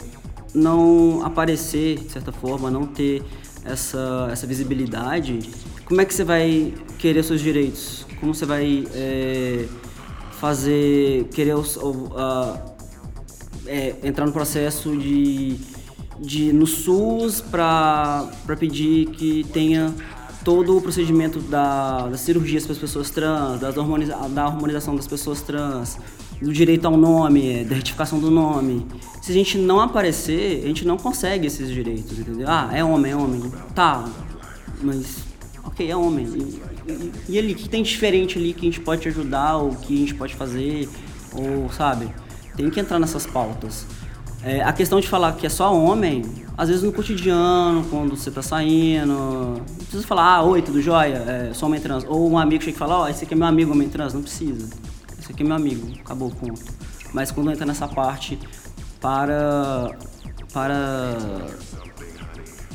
não 0.53 1.21
aparecer 1.25 1.99
de 1.99 2.09
certa 2.13 2.31
forma, 2.31 2.71
não 2.71 2.85
ter 2.85 3.21
essa, 3.65 4.29
essa 4.31 4.47
visibilidade, 4.47 5.39
como 5.83 5.99
é 5.99 6.05
que 6.05 6.13
você 6.13 6.23
vai 6.23 6.73
querer 6.97 7.23
seus 7.23 7.41
direitos? 7.41 8.05
Como 8.21 8.33
você 8.33 8.45
vai 8.45 8.87
é, 8.93 9.65
fazer 10.39 11.25
querer 11.33 11.55
os, 11.55 11.75
o- 11.75 12.11
a- 12.15 12.73
é, 13.67 13.95
entrar 14.03 14.25
no 14.25 14.31
processo 14.31 14.95
de, 14.95 15.57
de 16.21 16.53
no 16.53 16.65
SUS 16.65 17.41
para 17.41 18.29
pedir 18.57 19.07
que 19.07 19.43
tenha 19.51 19.93
todo 20.45 20.77
o 20.77 20.81
procedimento 20.81 21.39
da, 21.39 22.07
das 22.07 22.21
cirurgias 22.21 22.63
para 22.63 22.73
as 22.73 22.77
pessoas 22.77 23.09
trans, 23.09 23.59
das 23.59 23.75
hormoniza, 23.75 24.15
da 24.29 24.47
hormonização 24.47 24.95
das 24.95 25.07
pessoas 25.07 25.41
trans, 25.41 25.97
do 26.39 26.53
direito 26.53 26.85
ao 26.85 26.95
nome, 26.95 27.65
da 27.65 27.75
retificação 27.75 28.19
do 28.19 28.29
nome. 28.29 28.85
Se 29.21 29.31
a 29.31 29.33
gente 29.33 29.57
não 29.57 29.81
aparecer, 29.81 30.63
a 30.63 30.67
gente 30.67 30.85
não 30.85 30.97
consegue 30.97 31.47
esses 31.47 31.67
direitos, 31.69 32.19
entendeu? 32.19 32.47
Ah, 32.47 32.69
é 32.71 32.83
homem, 32.83 33.11
é 33.11 33.15
homem. 33.15 33.51
Tá, 33.73 34.07
mas 34.83 35.17
ok, 35.63 35.89
é 35.89 35.97
homem. 35.97 36.27
E, 36.27 36.91
e, 36.91 37.11
e 37.29 37.39
ali, 37.39 37.53
o 37.53 37.55
que 37.55 37.67
tem 37.67 37.81
diferente 37.81 38.37
ali 38.37 38.53
que 38.53 38.61
a 38.61 38.69
gente 38.69 38.81
pode 38.81 39.07
ajudar, 39.07 39.57
ou 39.57 39.71
que 39.71 39.95
a 39.95 39.97
gente 39.97 40.13
pode 40.13 40.35
fazer, 40.35 40.87
ou 41.33 41.71
sabe? 41.71 42.07
Tem 42.55 42.69
que 42.69 42.79
entrar 42.79 42.99
nessas 42.99 43.25
pautas. 43.25 43.87
É, 44.45 44.61
a 44.61 44.71
questão 44.71 44.99
de 44.99 45.07
falar 45.07 45.33
que 45.33 45.47
é 45.47 45.49
só 45.49 45.75
homem, 45.75 46.23
às 46.55 46.69
vezes 46.69 46.83
no 46.83 46.93
cotidiano, 46.93 47.83
quando 47.89 48.15
você 48.15 48.29
tá 48.29 48.43
saindo, 48.43 49.07
não 49.07 49.63
precisa 49.77 50.05
falar, 50.05 50.35
ah, 50.35 50.43
oi, 50.43 50.61
tudo 50.61 50.79
jóia, 50.79 51.15
é, 51.15 51.51
sou 51.51 51.67
homem 51.67 51.81
trans. 51.81 52.05
Ou 52.07 52.29
um 52.29 52.37
amigo 52.37 52.63
chega 52.63 52.75
e 52.75 52.79
fala, 52.79 52.99
ó, 52.99 53.07
esse 53.09 53.23
aqui 53.23 53.33
é 53.33 53.37
meu 53.37 53.47
amigo 53.47 53.71
homem 53.71 53.89
trans, 53.89 54.13
não 54.13 54.21
precisa. 54.21 54.69
Esse 55.17 55.31
aqui 55.31 55.41
é 55.41 55.45
meu 55.47 55.55
amigo, 55.55 55.91
acabou, 55.99 56.29
ponto. 56.29 56.61
Mas 57.11 57.31
quando 57.31 57.49
entra 57.49 57.65
nessa 57.65 57.87
parte 57.87 58.37
para. 59.01 59.97
para. 60.53 61.17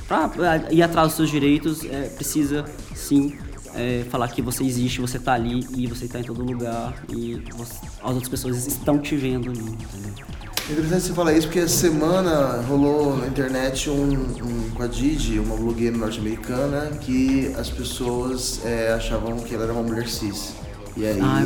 para 0.08 0.72
ir 0.72 0.82
atrás 0.82 1.08
dos 1.08 1.16
seus 1.18 1.30
direitos, 1.30 1.84
é, 1.84 2.08
precisa 2.08 2.64
sim 2.96 3.38
é, 3.76 4.04
falar 4.10 4.26
que 4.26 4.42
você 4.42 4.64
existe, 4.64 5.00
você 5.00 5.20
tá 5.20 5.34
ali 5.34 5.64
e 5.76 5.86
você 5.86 6.08
tá 6.08 6.18
em 6.18 6.24
todo 6.24 6.42
lugar 6.42 6.94
e 7.08 7.40
você- 7.56 7.86
as 8.02 8.10
outras 8.10 8.28
pessoas 8.28 8.66
estão 8.66 8.98
te 8.98 9.14
vendo 9.14 9.50
ali, 9.50 9.60
entendeu? 9.60 10.39
É 10.70 10.72
interessante 10.72 11.02
você 11.06 11.12
falar 11.14 11.32
isso 11.32 11.48
porque 11.48 11.58
essa 11.58 11.76
semana 11.88 12.62
rolou 12.68 13.16
na 13.16 13.26
internet 13.26 13.90
um, 13.90 14.12
um 14.12 14.70
com 14.72 14.82
a 14.84 14.86
Didi, 14.86 15.40
uma 15.40 15.56
blogueira 15.56 15.96
norte-americana, 15.96 16.92
que 17.00 17.52
as 17.58 17.68
pessoas 17.68 18.60
é, 18.64 18.92
achavam 18.92 19.36
que 19.40 19.52
ela 19.52 19.64
era 19.64 19.72
uma 19.72 19.82
mulher 19.82 20.06
cis. 20.08 20.54
E 20.96 21.04
aí, 21.04 21.18
Ah, 21.20 21.42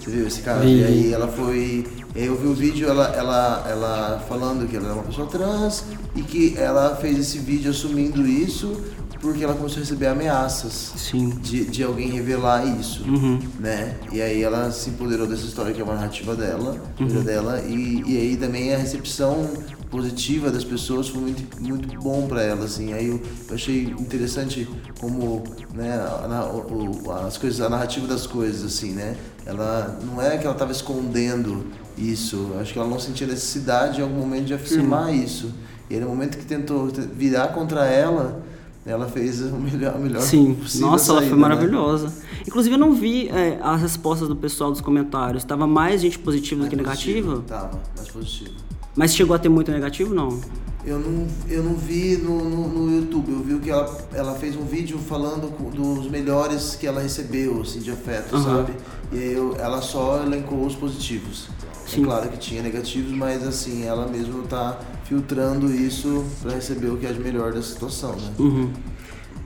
você 0.00 0.10
viu 0.10 0.26
esse 0.26 0.40
caso? 0.40 0.64
E 0.64 0.82
aí 0.82 1.12
ela 1.12 1.28
foi. 1.28 1.86
Eu 2.16 2.36
vi 2.36 2.48
o 2.48 2.54
vídeo, 2.54 2.88
ela, 2.88 3.14
ela, 3.14 3.64
ela 3.68 4.24
falando 4.28 4.68
que 4.68 4.76
ela 4.76 4.86
era 4.86 4.94
uma 4.94 5.04
pessoa 5.04 5.28
trans 5.28 5.84
e 6.16 6.22
que 6.22 6.56
ela 6.56 6.96
fez 6.96 7.16
esse 7.16 7.38
vídeo 7.38 7.70
assumindo 7.70 8.26
isso 8.26 8.80
porque 9.24 9.42
ela 9.42 9.54
começou 9.54 9.78
a 9.78 9.80
receber 9.80 10.06
ameaças 10.06 10.92
Sim. 10.96 11.30
de, 11.40 11.64
de 11.64 11.82
alguém 11.82 12.10
revelar 12.10 12.64
isso, 12.78 13.02
Uhum. 13.04 13.38
né? 13.58 13.96
E 14.12 14.20
aí 14.20 14.42
ela 14.42 14.70
se 14.70 14.90
empoderou 14.90 15.26
dessa 15.26 15.44
história 15.46 15.72
que 15.72 15.80
é 15.80 15.84
uma 15.84 15.94
narrativa 15.94 16.36
dela, 16.36 16.76
Uhum. 17.00 17.22
dela, 17.22 17.60
e, 17.62 18.02
e 18.06 18.18
aí 18.18 18.36
também 18.36 18.74
a 18.74 18.78
recepção 18.78 19.48
positiva 19.90 20.50
das 20.50 20.64
pessoas 20.64 21.08
foi 21.08 21.20
muito, 21.22 21.60
muito 21.60 21.98
bom 22.00 22.26
pra 22.26 22.42
ela, 22.42 22.64
assim. 22.66 22.92
Aí 22.92 23.06
eu, 23.08 23.20
eu 23.48 23.54
achei 23.54 23.84
interessante 23.98 24.68
como, 25.00 25.42
né, 25.72 25.94
a, 25.94 26.44
o- 26.46 27.10
as 27.26 27.38
coisas, 27.38 27.60
a 27.60 27.68
narrativa 27.70 28.06
das 28.06 28.26
coisas, 28.26 28.62
assim, 28.64 28.92
né? 28.92 29.16
Ela 29.46 29.98
não 30.04 30.20
é 30.20 30.36
que 30.36 30.44
ela 30.46 30.54
tava 30.54 30.72
escondendo 30.72 31.64
isso, 31.96 32.50
acho 32.60 32.72
que 32.72 32.78
ela 32.78 32.88
não 32.88 32.98
sentia 32.98 33.26
necessidade 33.26 34.00
em 34.00 34.02
algum 34.02 34.16
momento 34.18 34.46
de 34.46 34.54
afirmar 34.54 35.14
isso. 35.14 35.50
E 35.88 35.94
aí 35.94 36.00
no 36.00 36.08
momento 36.08 36.36
que 36.38 36.44
tentou 36.44 36.90
te- 36.90 37.00
virar 37.02 37.48
contra 37.48 37.86
ela, 37.86 38.42
ela 38.86 39.08
fez 39.08 39.40
o 39.40 39.56
melhor, 39.56 39.94
a 39.94 39.98
melhor 39.98 40.20
Sim, 40.20 40.56
nossa, 40.78 41.12
ela 41.12 41.20
saída, 41.20 41.20
foi 41.22 41.30
né? 41.30 41.36
maravilhosa. 41.36 42.12
Inclusive 42.46 42.74
eu 42.74 42.78
não 42.78 42.92
vi 42.92 43.28
é, 43.28 43.58
as 43.62 43.80
respostas 43.80 44.28
do 44.28 44.36
pessoal 44.36 44.70
dos 44.70 44.80
comentários. 44.80 45.42
Tava 45.44 45.66
mais 45.66 46.02
gente 46.02 46.18
positiva 46.18 46.60
do 46.60 46.62
Mais 46.64 46.70
que 46.70 46.76
negativa. 46.76 47.42
Tava, 47.46 47.80
mais 47.96 48.08
positivo. 48.08 48.50
Mas 48.94 49.14
chegou 49.14 49.34
a 49.34 49.38
ter 49.38 49.48
muito 49.48 49.72
negativo, 49.72 50.14
não? 50.14 50.38
Eu 50.84 50.98
não, 50.98 51.26
eu 51.48 51.62
não 51.62 51.74
vi 51.74 52.18
no, 52.18 52.44
no, 52.44 52.68
no 52.68 52.96
YouTube, 52.96 53.32
eu 53.32 53.42
vi 53.42 53.58
que 53.58 53.70
ela, 53.70 53.98
ela 54.12 54.34
fez 54.34 54.54
um 54.54 54.66
vídeo 54.66 54.98
falando 54.98 55.50
dos 55.70 56.10
melhores 56.10 56.76
que 56.76 56.86
ela 56.86 57.00
recebeu, 57.00 57.62
assim, 57.62 57.80
de 57.80 57.90
afeto, 57.90 58.36
Aham. 58.36 58.58
sabe? 58.58 58.74
E 59.10 59.16
aí 59.16 59.32
eu, 59.32 59.56
ela 59.58 59.80
só 59.80 60.22
elencou 60.22 60.66
os 60.66 60.74
positivos. 60.74 61.48
Sim. 61.86 62.02
É 62.02 62.04
claro 62.04 62.28
que 62.28 62.36
tinha 62.36 62.62
negativos, 62.62 63.12
mas 63.12 63.46
assim, 63.46 63.84
ela 63.84 64.06
mesmo 64.06 64.42
tá 64.42 64.78
filtrando 65.04 65.72
isso 65.72 66.24
pra 66.42 66.52
receber 66.52 66.88
o 66.88 66.96
que 66.96 67.06
é 67.06 67.12
de 67.12 67.20
melhor 67.20 67.52
da 67.52 67.62
situação, 67.62 68.12
né? 68.12 68.32
Uhum. 68.38 68.70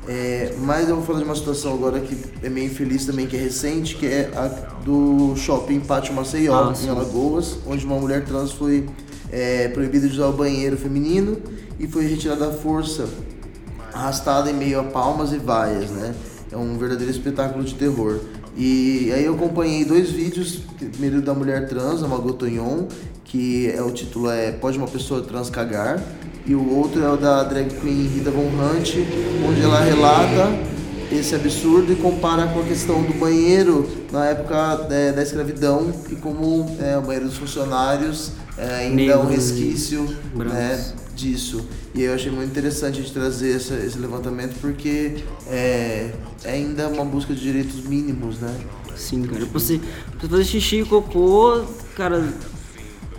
É, 0.06 0.54
mas 0.60 0.88
eu 0.88 0.96
vou 0.96 1.04
falar 1.04 1.18
de 1.18 1.24
uma 1.26 1.34
situação 1.34 1.74
agora 1.74 2.00
que 2.00 2.16
é 2.42 2.48
meio 2.48 2.66
infeliz 2.66 3.04
também, 3.04 3.26
que 3.26 3.36
é 3.36 3.40
recente, 3.40 3.94
que 3.96 4.06
é 4.06 4.30
a 4.34 4.46
do 4.82 5.34
shopping 5.36 5.80
Pátio 5.80 6.14
Maceió, 6.14 6.68
Ah, 6.68 6.70
em 6.72 6.74
sim. 6.74 6.88
Alagoas, 6.88 7.58
onde 7.66 7.84
uma 7.84 7.96
mulher 7.98 8.24
trans 8.24 8.52
foi 8.52 8.88
é, 9.30 9.68
proibida 9.68 10.08
de 10.08 10.14
usar 10.14 10.28
o 10.28 10.32
banheiro 10.32 10.78
feminino 10.78 11.36
e 11.78 11.86
foi 11.86 12.06
retirada 12.06 12.48
à 12.48 12.50
força, 12.52 13.06
arrastada 13.92 14.50
em 14.50 14.54
meio 14.54 14.80
a 14.80 14.84
palmas 14.84 15.32
e 15.32 15.36
vaias, 15.38 15.90
né? 15.90 16.14
É 16.50 16.56
um 16.56 16.78
verdadeiro 16.78 17.10
espetáculo 17.12 17.62
de 17.62 17.74
terror. 17.74 18.18
E 18.60 19.12
aí 19.14 19.24
eu 19.24 19.34
acompanhei 19.34 19.84
dois 19.84 20.10
vídeos, 20.10 20.58
primeiro 20.76 21.22
da 21.22 21.32
mulher 21.32 21.68
trans, 21.68 22.02
a 22.02 22.08
Margot 22.08 22.32
Tonhon, 22.32 22.88
que 23.22 23.70
é, 23.70 23.80
o 23.80 23.92
título 23.92 24.28
é 24.28 24.50
Pode 24.50 24.76
uma 24.76 24.88
pessoa 24.88 25.22
trans 25.22 25.48
cagar? 25.48 26.02
E 26.44 26.56
o 26.56 26.74
outro 26.74 27.00
é 27.00 27.08
o 27.08 27.16
da 27.16 27.44
drag 27.44 27.72
queen 27.80 28.08
Rita 28.08 28.32
Von 28.32 28.48
Hunt, 28.48 28.96
onde 29.48 29.62
ela 29.62 29.80
relata 29.80 30.48
esse 31.12 31.36
absurdo 31.36 31.92
e 31.92 31.96
compara 31.96 32.48
com 32.48 32.58
a 32.58 32.64
questão 32.64 33.00
do 33.02 33.14
banheiro 33.14 33.88
na 34.10 34.26
época 34.26 34.88
é, 34.90 35.12
da 35.12 35.22
escravidão 35.22 35.92
e 36.10 36.16
como 36.16 36.76
é, 36.80 36.98
o 36.98 37.02
banheiro 37.02 37.26
dos 37.26 37.36
funcionários 37.36 38.32
é, 38.56 38.86
ainda 38.86 39.12
é 39.12 39.16
um 39.16 39.26
resquício 39.26 40.04
né, 40.34 40.84
disso. 41.18 41.66
E 41.94 42.02
eu 42.02 42.14
achei 42.14 42.30
muito 42.30 42.50
interessante 42.50 42.98
a 42.98 43.02
gente 43.02 43.12
trazer 43.12 43.56
essa- 43.56 43.74
esse 43.74 43.98
levantamento 43.98 44.54
porque 44.60 45.16
é, 45.48 46.12
é 46.44 46.50
ainda 46.52 46.88
uma 46.88 47.04
busca 47.04 47.34
de 47.34 47.40
direitos 47.40 47.80
mínimos, 47.84 48.38
né? 48.38 48.54
Sim, 48.96 49.22
cara. 49.24 49.44
Você, 49.46 49.78
pra 49.78 50.20
você 50.20 50.28
fazer 50.28 50.44
xixi 50.44 50.76
e 50.80 50.84
cocô, 50.84 51.62
cara, 51.96 52.32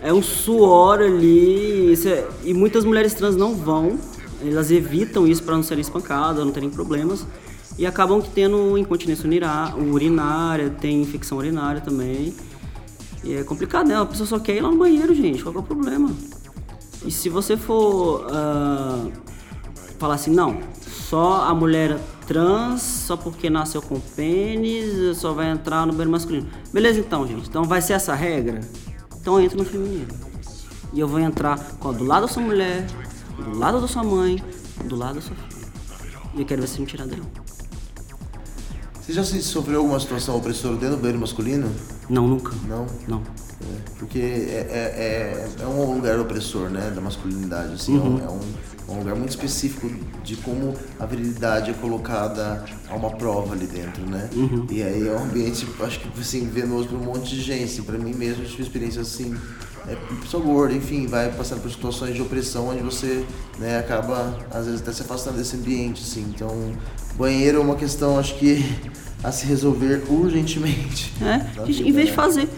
é 0.02 0.12
um 0.12 0.22
suor 0.22 1.00
ali. 1.00 1.92
é- 2.06 2.26
e 2.44 2.54
muitas 2.54 2.84
mulheres 2.84 3.12
trans 3.14 3.36
não 3.36 3.54
vão. 3.54 3.98
Elas 4.42 4.70
evitam 4.70 5.26
isso 5.26 5.42
pra 5.42 5.54
não 5.54 5.62
serem 5.62 5.82
espancadas, 5.82 6.42
não 6.44 6.52
terem 6.52 6.70
problemas. 6.70 7.26
E 7.78 7.86
acabam 7.86 8.22
tendo 8.34 8.76
incontinência 8.78 9.26
urinária, 9.78 10.70
tem 10.70 11.00
infecção 11.02 11.38
urinária 11.38 11.80
também. 11.80 12.34
E 13.22 13.34
é 13.34 13.42
complicado, 13.44 13.86
né? 13.88 13.96
A 13.96 14.06
pessoa 14.06 14.26
só 14.26 14.38
quer 14.38 14.56
ir 14.56 14.60
lá 14.62 14.70
no 14.70 14.78
banheiro, 14.78 15.14
gente. 15.14 15.42
Qual 15.42 15.54
é 15.54 15.58
o 15.58 15.62
problema? 15.62 16.10
E 17.04 17.10
se 17.10 17.28
você 17.28 17.56
for 17.56 18.26
ah, 18.30 19.06
falar 19.98 20.14
assim, 20.14 20.30
não, 20.30 20.60
só 20.86 21.42
a 21.44 21.54
mulher 21.54 21.98
trans, 22.26 22.82
só 22.82 23.16
porque 23.16 23.50
nasceu 23.50 23.82
com 23.82 23.98
pênis, 23.98 25.16
só 25.16 25.32
vai 25.32 25.50
entrar 25.50 25.86
no 25.86 25.92
banheiro 25.92 26.10
masculino. 26.10 26.48
Beleza 26.72 27.00
então, 27.00 27.26
gente. 27.26 27.48
Então 27.48 27.64
vai 27.64 27.82
ser 27.82 27.94
essa 27.94 28.14
regra? 28.14 28.60
Então 29.20 29.40
entra 29.40 29.58
no 29.58 29.64
feminino. 29.64 30.06
E 30.92 31.00
eu 31.00 31.08
vou 31.08 31.20
entrar 31.20 31.58
com 31.78 31.88
a 31.88 31.92
do 31.92 32.04
lado 32.04 32.22
da 32.22 32.28
sua 32.28 32.42
mulher, 32.42 32.86
do 33.38 33.58
lado 33.58 33.80
da 33.80 33.88
sua 33.88 34.04
mãe, 34.04 34.42
do 34.84 34.96
lado 34.96 35.16
da 35.16 35.20
sua 35.20 35.34
filha. 35.36 35.70
E 36.34 36.40
eu 36.40 36.46
quero 36.46 36.60
ver 36.60 36.68
você 36.68 36.80
me 36.80 36.86
tirar 36.86 37.06
daí. 37.06 37.20
Você 39.00 39.12
já 39.12 39.24
sofreu 39.24 39.80
alguma 39.80 39.98
situação 39.98 40.36
opressora 40.36 40.74
dentro 40.76 40.96
do 40.96 41.00
banheiro 41.00 41.18
masculino? 41.18 41.70
Não, 42.08 42.28
nunca. 42.28 42.52
Não? 42.68 42.86
Não. 43.08 43.18
É, 43.62 43.90
porque 43.98 44.18
é, 44.18 44.66
é, 44.70 45.56
é, 45.58 45.62
é 45.62 45.66
um 45.66 45.94
lugar 45.94 46.18
opressor, 46.20 46.68
né, 46.70 46.90
da 46.94 47.00
masculinidade, 47.00 47.74
assim, 47.74 47.96
é 47.96 48.00
um- 48.00 48.18
é, 48.18 48.28
um, 48.30 48.40
é 48.88 48.92
um 48.92 48.98
lugar 49.00 49.14
muito 49.16 49.30
específico 49.30 49.90
de 50.24 50.36
como 50.36 50.74
a 50.98 51.06
virilidade 51.06 51.70
é 51.70 51.74
colocada 51.74 52.64
a 52.88 52.94
uma 52.94 53.10
prova 53.10 53.54
ali 53.54 53.66
dentro, 53.66 54.04
né? 54.06 54.28
E 54.70 54.82
aí 54.82 55.06
é 55.08 55.12
um 55.12 55.24
ambiente, 55.24 55.66
acho 55.80 56.00
que, 56.00 56.20
assim, 56.20 56.48
venoso 56.48 56.88
pra 56.88 56.96
um 56.98 57.02
monte 57.04 57.30
de 57.34 57.40
gente, 57.42 57.64
assim, 57.64 57.82
pra 57.82 57.98
mim 57.98 58.14
mesmo, 58.14 58.42
eu 58.44 58.48
tive 58.48 58.62
experiência, 58.62 59.02
assim, 59.02 59.36
é, 59.86 59.96
pessoa 60.22 60.42
gorda, 60.42 60.74
enfim, 60.74 61.06
vai 61.06 61.30
passando 61.32 61.60
por 61.62 61.70
situações 61.70 62.14
de 62.14 62.22
opressão 62.22 62.68
onde 62.68 62.82
você, 62.82 63.24
né, 63.58 63.78
acaba, 63.78 64.36
às 64.50 64.66
vezes, 64.66 64.80
até 64.80 64.92
se 64.92 65.02
afastando 65.02 65.36
desse 65.36 65.56
ambiente, 65.56 66.02
assim, 66.02 66.22
então, 66.34 66.72
banheiro 67.16 67.58
é 67.58 67.60
uma 67.60 67.76
questão, 67.76 68.18
acho 68.18 68.34
que, 68.38 68.64
a 69.22 69.32
se 69.32 69.46
resolver 69.46 70.02
urgentemente. 70.08 71.12
É, 71.20 71.66
gente, 71.66 71.88
em 71.88 71.92
vez 71.92 72.08
de 72.08 72.14
fazer, 72.14 72.48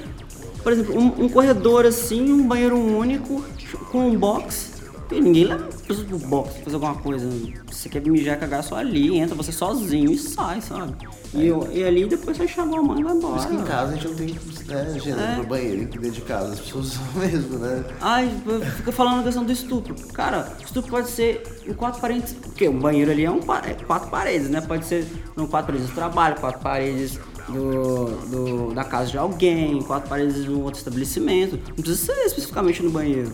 por 0.62 0.72
exemplo, 0.72 0.96
um, 0.96 1.24
um 1.24 1.28
corredor 1.28 1.84
assim, 1.84 2.32
um 2.32 2.46
banheiro 2.46 2.78
único, 2.78 3.44
com 3.90 4.08
um 4.08 4.16
box, 4.16 4.72
e 5.10 5.20
ninguém 5.20 5.44
leva 5.44 5.68
pessoas 5.86 6.06
pro 6.06 6.18
box 6.18 6.56
fazer 6.64 6.76
alguma 6.76 6.94
coisa. 6.94 7.28
Você 7.70 7.88
quer 7.88 8.00
mijar, 8.00 8.38
cagar 8.38 8.62
só 8.62 8.76
ali, 8.76 9.18
entra 9.18 9.34
você 9.34 9.52
sozinho 9.52 10.12
e 10.12 10.18
sai, 10.18 10.60
sabe? 10.60 10.94
E, 11.34 11.46
eu- 11.46 11.66
e 11.72 11.82
ali 11.82 12.04
depois 12.06 12.36
você 12.36 12.46
chama 12.46 12.78
a 12.78 12.82
mãe 12.82 13.00
e 13.00 13.04
vai 13.04 13.14
Por 13.16 13.36
isso 13.38 13.46
que 13.48 13.52
em 13.54 13.56
embora. 13.56 13.70
casa 13.72 13.92
a 13.92 13.94
gente 13.94 14.08
não 14.08 14.14
tem 14.14 14.26
né, 14.68 14.98
gênero 15.02 15.20
É. 15.22 15.34
pro 15.36 15.46
banheiro, 15.46 15.84
dentro 15.86 16.10
de 16.10 16.20
casa, 16.20 16.52
as 16.52 16.60
pessoas 16.60 16.86
usam 16.92 17.04
mesmo, 17.16 17.58
né? 17.58 17.84
Ai, 18.00 18.30
fica 18.76 18.92
falando 18.92 19.20
a 19.20 19.22
questão 19.22 19.44
do 19.44 19.50
estupro. 19.52 19.94
Cara, 20.12 20.52
estupro 20.62 20.90
pode 20.90 21.08
ser 21.08 21.42
em 21.66 21.72
quatro 21.72 22.00
paredes. 22.00 22.34
Porque 22.34 22.68
um 22.68 22.78
banheiro 22.78 23.10
ali 23.10 23.24
é, 23.24 23.30
um, 23.30 23.40
é 23.64 23.74
quatro 23.86 24.10
paredes, 24.10 24.50
né? 24.50 24.60
Pode 24.60 24.84
ser 24.84 25.06
não, 25.34 25.46
quatro 25.46 25.68
paredes 25.72 25.88
do 25.88 25.94
trabalho, 25.94 26.36
quatro 26.38 26.60
paredes 26.60 27.18
do, 27.48 28.04
do- 28.28 28.74
da 28.74 28.84
casa 28.84 29.10
de 29.10 29.16
alguém, 29.18 29.80
quatro 29.82 30.08
paredes 30.08 30.44
de 30.44 30.50
um 30.50 30.62
outro 30.62 30.78
estabelecimento. 30.78 31.58
Não 31.68 31.76
precisa 31.76 32.12
ser 32.14 32.20
especificamente 32.26 32.82
no 32.82 32.90
banheiro. 32.90 33.32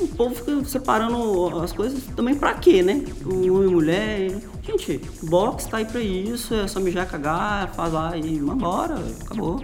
O 0.00 0.08
povo 0.08 0.34
fica 0.34 0.64
separando 0.64 1.60
as 1.60 1.72
coisas 1.72 2.02
também 2.14 2.34
pra 2.34 2.54
quê, 2.54 2.82
né? 2.82 3.04
Um 3.24 3.54
homem 3.54 3.70
e 3.70 3.74
mulher. 3.74 4.40
Gente, 4.62 5.00
box 5.22 5.66
tá 5.66 5.78
aí 5.78 5.84
pra 5.84 6.00
isso, 6.00 6.54
é 6.54 6.66
só 6.66 6.80
mijar, 6.80 7.06
cagar, 7.08 7.72
lá 7.76 8.16
e 8.16 8.38
vambora, 8.38 8.96
acabou. 9.24 9.60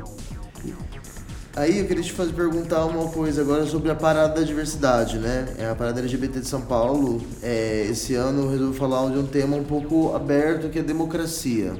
Aí 1.54 1.80
eu 1.80 1.86
queria 1.86 2.02
te 2.02 2.12
fazer 2.12 2.32
perguntar 2.32 2.86
uma 2.86 3.08
coisa 3.10 3.42
agora 3.42 3.66
sobre 3.66 3.90
a 3.90 3.94
parada 3.94 4.36
da 4.36 4.42
diversidade, 4.42 5.18
né? 5.18 5.52
É 5.58 5.68
a 5.68 5.74
parada 5.74 6.00
LGBT 6.00 6.40
de 6.40 6.48
São 6.48 6.62
Paulo. 6.62 7.20
É, 7.42 7.86
esse 7.90 8.14
ano 8.14 8.44
eu 8.44 8.50
resolvi 8.50 8.78
falar 8.78 9.10
de 9.10 9.18
um 9.18 9.26
tema 9.26 9.56
um 9.56 9.64
pouco 9.64 10.14
aberto 10.14 10.70
que 10.70 10.78
é 10.78 10.82
democracia. 10.82 11.74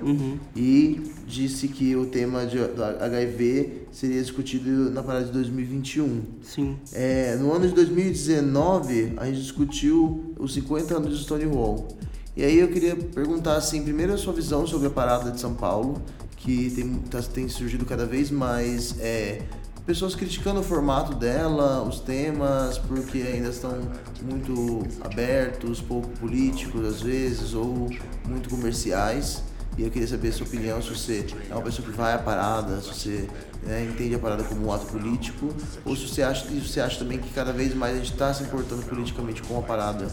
E 0.55 1.01
disse 1.27 1.69
que 1.69 1.97
o 1.97 2.05
tema 2.05 2.45
de, 2.45 2.59
do 2.59 2.85
HIV 2.85 3.87
seria 3.91 4.21
discutido 4.21 4.91
na 4.91 5.03
parada 5.03 5.25
de 5.25 5.33
2021. 5.33 6.21
Sim. 6.43 6.77
É, 6.93 7.37
no 7.37 7.51
ano 7.55 7.67
de 7.67 7.73
2019, 7.75 9.15
a 9.17 9.25
gente 9.25 9.41
discutiu 9.41 10.35
os 10.39 10.53
50 10.53 10.99
anos 10.99 11.17
de 11.17 11.25
Stonewall. 11.25 11.89
E 12.37 12.45
aí 12.45 12.59
eu 12.59 12.69
queria 12.69 12.95
perguntar, 12.95 13.57
assim, 13.57 13.83
primeiro 13.83 14.13
a 14.13 14.19
sua 14.19 14.35
visão 14.35 14.67
sobre 14.67 14.89
a 14.89 14.91
parada 14.91 15.31
de 15.31 15.41
São 15.41 15.55
Paulo, 15.55 16.01
que 16.37 16.71
tem, 16.71 16.95
tá- 17.11 17.23
tem 17.23 17.49
surgido 17.49 17.85
cada 17.87 18.05
vez 18.05 18.31
mais 18.31 18.97
é, 18.99 19.43
pessoas 19.87 20.15
criticando 20.15 20.61
o 20.61 20.63
formato 20.63 21.15
dela, 21.15 21.83
os 21.83 22.01
temas, 22.01 22.79
porque 22.79 23.19
ainda 23.19 23.49
estão 23.49 23.81
muito 24.23 24.87
abertos, 25.01 25.81
pouco 25.81 26.09
políticos 26.19 26.85
às 26.87 27.03
vezes, 27.03 27.55
ou 27.55 27.91
muito 28.27 28.49
comerciais. 28.49 29.43
E 29.77 29.83
eu 29.83 29.91
queria 29.91 30.07
saber 30.07 30.29
a 30.29 30.33
sua 30.33 30.47
opinião, 30.47 30.83
se 30.83 30.91
você 30.91 31.27
é 31.49 31.55
uma 31.55 31.63
pessoa 31.63 31.89
que 31.89 31.97
vai 31.97 32.13
à 32.13 32.19
parada, 32.19 32.79
se 32.83 32.89
você 32.89 33.29
né, 33.63 33.89
entende 33.91 34.15
a 34.15 34.19
parada 34.19 34.45
como 34.45 34.67
um 34.67 34.73
ato 34.73 34.85
político, 34.85 35.49
ou 35.83 35.97
se 35.97 36.07
você 36.07 36.23
acha, 36.23 36.47
e 36.51 36.61
você 36.61 36.79
acha 36.79 36.99
também 36.99 37.19
que 37.19 37.31
cada 37.31 37.55
vez 37.55 37.75
mais 37.75 37.95
a 37.95 37.99
gente 37.99 38.13
está 38.13 38.35
se 38.35 38.43
importando 38.43 38.83
politicamente 38.83 39.43
com 39.43 39.59
a 39.59 39.63
parada, 39.63 40.09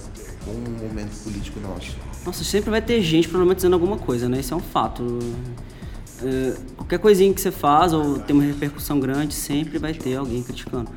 com 0.46 0.52
um 0.52 0.88
momento 0.88 1.12
político 1.24 1.60
nosso. 1.60 1.94
Nossa, 2.26 2.42
sempre 2.46 2.70
vai 2.70 2.82
ter 2.82 3.02
gente 3.02 3.28
problematizando 3.28 3.76
alguma 3.76 3.98
coisa, 3.98 4.30
né? 4.30 4.40
Isso 4.40 4.54
é 4.54 4.58
um 4.58 4.62
fato. 4.62 5.20
É, 6.24 6.54
qualquer 6.76 7.00
coisinha 7.00 7.34
que 7.34 7.40
você 7.42 7.52
faz 7.52 7.94
ou 7.94 8.20
tem 8.20 8.36
uma 8.36 8.44
repercussão 8.44 9.00
grande, 9.00 9.34
sempre 9.34 9.78
vai 9.78 9.94
ter 9.94 10.16
alguém 10.16 10.44
criticando. 10.44 10.90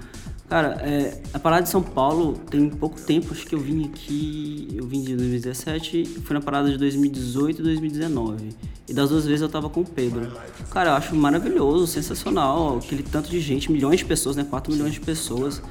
Cara, 0.49 0.77
é, 0.83 1.19
a 1.33 1.39
parada 1.39 1.63
de 1.63 1.71
São 1.71 1.83
Paulo 1.83 2.35
tem 2.51 2.69
pouco 2.69 3.01
tempo, 3.01 3.33
acho 3.33 3.47
que 3.47 3.55
eu 3.55 3.59
vim 3.59 3.87
aqui, 3.87 4.69
eu 4.75 4.87
vim 4.87 5.01
de 5.01 5.17
2017 5.17 6.03
e 6.03 6.05
fui 6.21 6.35
na 6.35 6.43
parada 6.43 6.71
de 6.71 6.77
2018 6.77 7.61
e 7.61 7.63
2019. 7.63 8.51
E 8.87 8.93
das 8.93 9.09
duas 9.09 9.25
vezes 9.25 9.41
eu 9.41 9.49
tava 9.49 9.71
com 9.71 9.81
o 9.81 9.85
Pedro. 9.85 10.31
Cara, 10.71 10.91
eu 10.91 10.95
acho 10.95 11.17
maravilhoso, 11.17 11.87
sensacional, 11.87 12.77
aquele 12.77 13.03
tanto 13.03 13.31
de 13.31 13.41
gente, 13.41 13.73
milhões 13.73 14.01
de 14.01 14.05
pessoas, 14.05 14.37
né? 14.37 14.45
4 14.45 14.71
milhões 14.71 14.93
de 14.93 15.01
pessoas. 15.01 15.63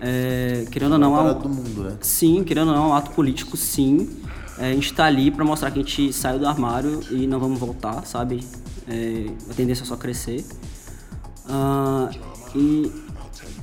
É, 0.00 0.64
querendo 0.70 0.92
ou 0.92 0.98
não, 0.98 1.14
a 1.14 1.28
é 1.28 1.32
um- 1.32 1.38
do 1.38 1.48
mundo, 1.50 1.82
né? 1.84 1.96
Sim, 2.00 2.42
querendo 2.42 2.68
ou 2.68 2.74
não, 2.74 2.84
é 2.84 2.86
um 2.88 2.94
ato 2.94 3.10
político, 3.10 3.54
sim. 3.56 4.08
É, 4.58 4.70
a 4.70 4.74
gente 4.74 4.94
tá 4.94 5.04
ali 5.04 5.30
pra 5.30 5.44
mostrar 5.44 5.70
que 5.70 5.78
a 5.78 5.82
gente 5.82 6.10
saiu 6.12 6.38
do 6.38 6.46
armário 6.46 7.00
e 7.10 7.26
não 7.26 7.38
vamos 7.38 7.58
voltar, 7.58 8.04
sabe? 8.06 8.40
É, 8.88 9.26
a 9.50 9.54
tendência 9.54 9.82
é 9.82 9.86
só 9.86 9.96
crescer. 9.96 10.44
Ah, 11.48 12.10
e, 12.54 12.90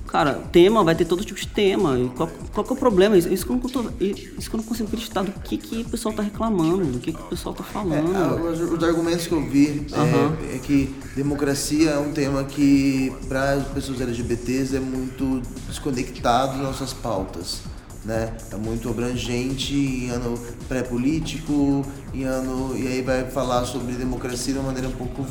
cara, 0.07 0.35
tema, 0.51 0.83
vai 0.83 0.95
ter 0.95 1.05
todo 1.05 1.23
tipo 1.23 1.39
de 1.39 1.47
tema. 1.47 1.97
E 1.99 2.09
qual, 2.09 2.29
qual 2.53 2.63
que 2.65 2.71
é 2.71 2.75
o 2.75 2.77
problema? 2.79 3.17
Isso, 3.17 3.29
isso, 3.31 3.45
que 3.45 3.51
eu 3.51 3.83
não, 3.83 3.91
isso 3.99 4.49
que 4.49 4.57
não 4.57 4.63
consigo 4.63 4.87
acreditar 4.87 5.23
do 5.23 5.31
que, 5.41 5.57
que 5.57 5.81
o 5.81 5.85
pessoal 5.89 6.13
tá 6.13 6.23
reclamando, 6.23 6.85
do 6.85 6.99
que, 6.99 7.11
que 7.13 7.21
o 7.21 7.25
pessoal 7.25 7.53
tá 7.55 7.63
É, 7.63 7.71
falando. 7.73 8.15
ah, 8.15 8.35
os, 8.51 8.59
os 8.59 8.83
argumentos 8.83 9.27
que 9.27 9.33
eu 9.33 9.41
vi 9.49 9.85
é- 9.91 9.95
Aham. 9.95 10.37
é, 10.53 10.57
que 10.59 10.93
democracia 11.15 11.91
é 11.91 11.99
um 11.99 12.11
tema 12.11 12.43
que, 12.43 13.13
para 13.27 13.53
as 13.53 13.67
pessoas 13.67 14.01
LGBTs, 14.01 14.75
é 14.75 14.79
muito 14.79 15.41
desconectado 15.67 16.53
das 16.57 16.61
nossas 16.67 16.93
pautas. 16.93 17.59
Né? 18.05 18.31
É 18.51 18.55
muito 18.55 18.89
abrangente 18.89 19.73
em 19.75 20.09
ano 20.09 20.39
pré-político, 20.67 21.85
em 22.13 22.23
ano. 22.23 22.75
E 22.77 22.87
aí 22.87 23.01
vai 23.01 23.25
falar 23.25 23.65
sobre 23.65 23.93
democracia 23.93 24.53
de 24.53 24.59
uma 24.59 24.67
maneira 24.67 24.87
um 24.87 24.91
pouco 24.93 25.25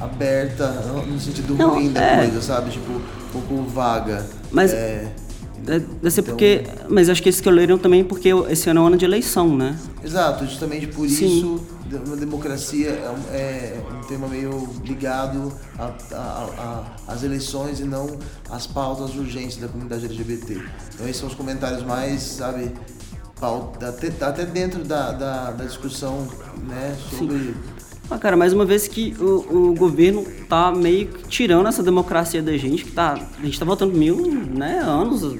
aberta, 0.00 0.70
no 1.06 1.18
sentido 1.18 1.54
Não, 1.54 1.70
ruim 1.74 1.90
da 1.92 2.00
é. 2.02 2.16
coisa, 2.18 2.40
sabe? 2.40 2.70
Tipo, 2.70 2.92
um 2.92 3.02
pouco 3.32 3.62
vaga. 3.64 4.24
Mas- 4.52 4.72
É, 4.72 5.08
É, 5.66 5.80
deve 5.80 6.10
ser 6.12 6.20
Então- 6.20 6.32
porque. 6.34 6.62
Mas 6.88 7.10
acho 7.10 7.20
que 7.22 7.28
eles 7.28 7.36
escolheram 7.36 7.76
também 7.76 8.02
porque 8.04 8.30
esse 8.48 8.70
ano 8.70 8.80
é 8.80 8.82
um 8.84 8.86
ano 8.86 8.96
de 8.96 9.04
eleição, 9.04 9.54
né? 9.54 9.76
Exato, 10.02 10.46
justamente 10.46 10.86
por 10.86 11.06
Sim. 11.08 11.26
isso 11.26 11.60
uma 11.96 12.16
democracia 12.16 12.90
é 12.90 13.10
um, 13.10 13.34
é 13.34 13.82
um 13.96 14.06
tema 14.06 14.26
meio 14.28 14.68
ligado 14.84 15.52
às 17.06 17.22
eleições 17.22 17.80
e 17.80 17.84
não 17.84 18.18
às 18.50 18.66
pautas 18.66 19.14
urgentes 19.14 19.56
da 19.56 19.68
comunidade 19.68 20.04
LGBT. 20.06 20.60
Então 20.94 21.06
esses 21.06 21.16
são 21.18 21.28
os 21.28 21.34
comentários 21.34 21.82
mais, 21.82 22.22
sabe, 22.22 22.72
pau- 23.40 23.72
até, 23.80 24.08
até 24.24 24.44
dentro 24.44 24.84
da, 24.84 25.12
da, 25.12 25.50
da 25.52 25.64
discussão 25.64 26.26
né, 26.66 26.96
sobre. 27.18 27.54
Ah, 28.10 28.18
cara, 28.18 28.36
mais 28.36 28.52
uma 28.54 28.64
vez 28.64 28.88
que 28.88 29.14
o, 29.20 29.70
o 29.70 29.74
governo 29.74 30.24
tá 30.48 30.72
meio 30.72 31.08
tirando 31.28 31.66
essa 31.68 31.82
democracia 31.82 32.42
da 32.42 32.56
gente, 32.56 32.84
que 32.84 32.92
tá, 32.92 33.18
a 33.38 33.44
gente 33.44 33.58
tá 33.58 33.66
voltando 33.66 33.94
mil 33.94 34.16
né, 34.32 34.78
anos, 34.78 35.36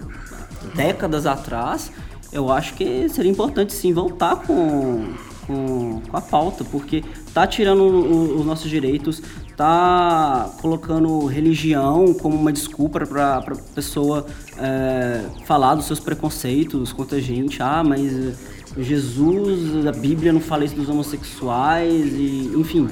décadas 0.74 1.24
atrás, 1.24 1.90
eu 2.30 2.52
acho 2.52 2.74
que 2.74 3.08
seria 3.08 3.30
importante 3.30 3.72
sim 3.72 3.90
voltar 3.94 4.36
com, 4.36 5.14
com, 5.48 6.00
com 6.08 6.16
a 6.16 6.20
pauta, 6.20 6.62
porque 6.62 7.02
tá 7.34 7.44
tirando 7.46 7.80
o- 7.82 8.38
os 8.38 8.46
nossos 8.46 8.70
direitos, 8.70 9.20
tá 9.56 10.50
colocando 10.60 11.24
religião 11.26 12.14
como 12.14 12.36
uma 12.36 12.52
desculpa 12.52 13.04
para 13.04 13.40
pra 13.42 13.56
pessoa 13.74 14.24
é, 14.56 15.24
falar 15.46 15.74
dos 15.74 15.86
seus 15.86 15.98
preconceitos 15.98 16.92
contra 16.92 17.18
a 17.18 17.20
gente. 17.20 17.60
Ah, 17.60 17.82
mas 17.84 18.12
eh, 18.12 18.34
Jesus, 18.78 19.84
a 19.86 19.92
Bíblia 19.92 20.32
não 20.32 20.40
fala 20.40 20.64
isso 20.64 20.76
dos 20.76 20.88
homossexuais, 20.88 22.12
e 22.12 22.52
enfim. 22.54 22.88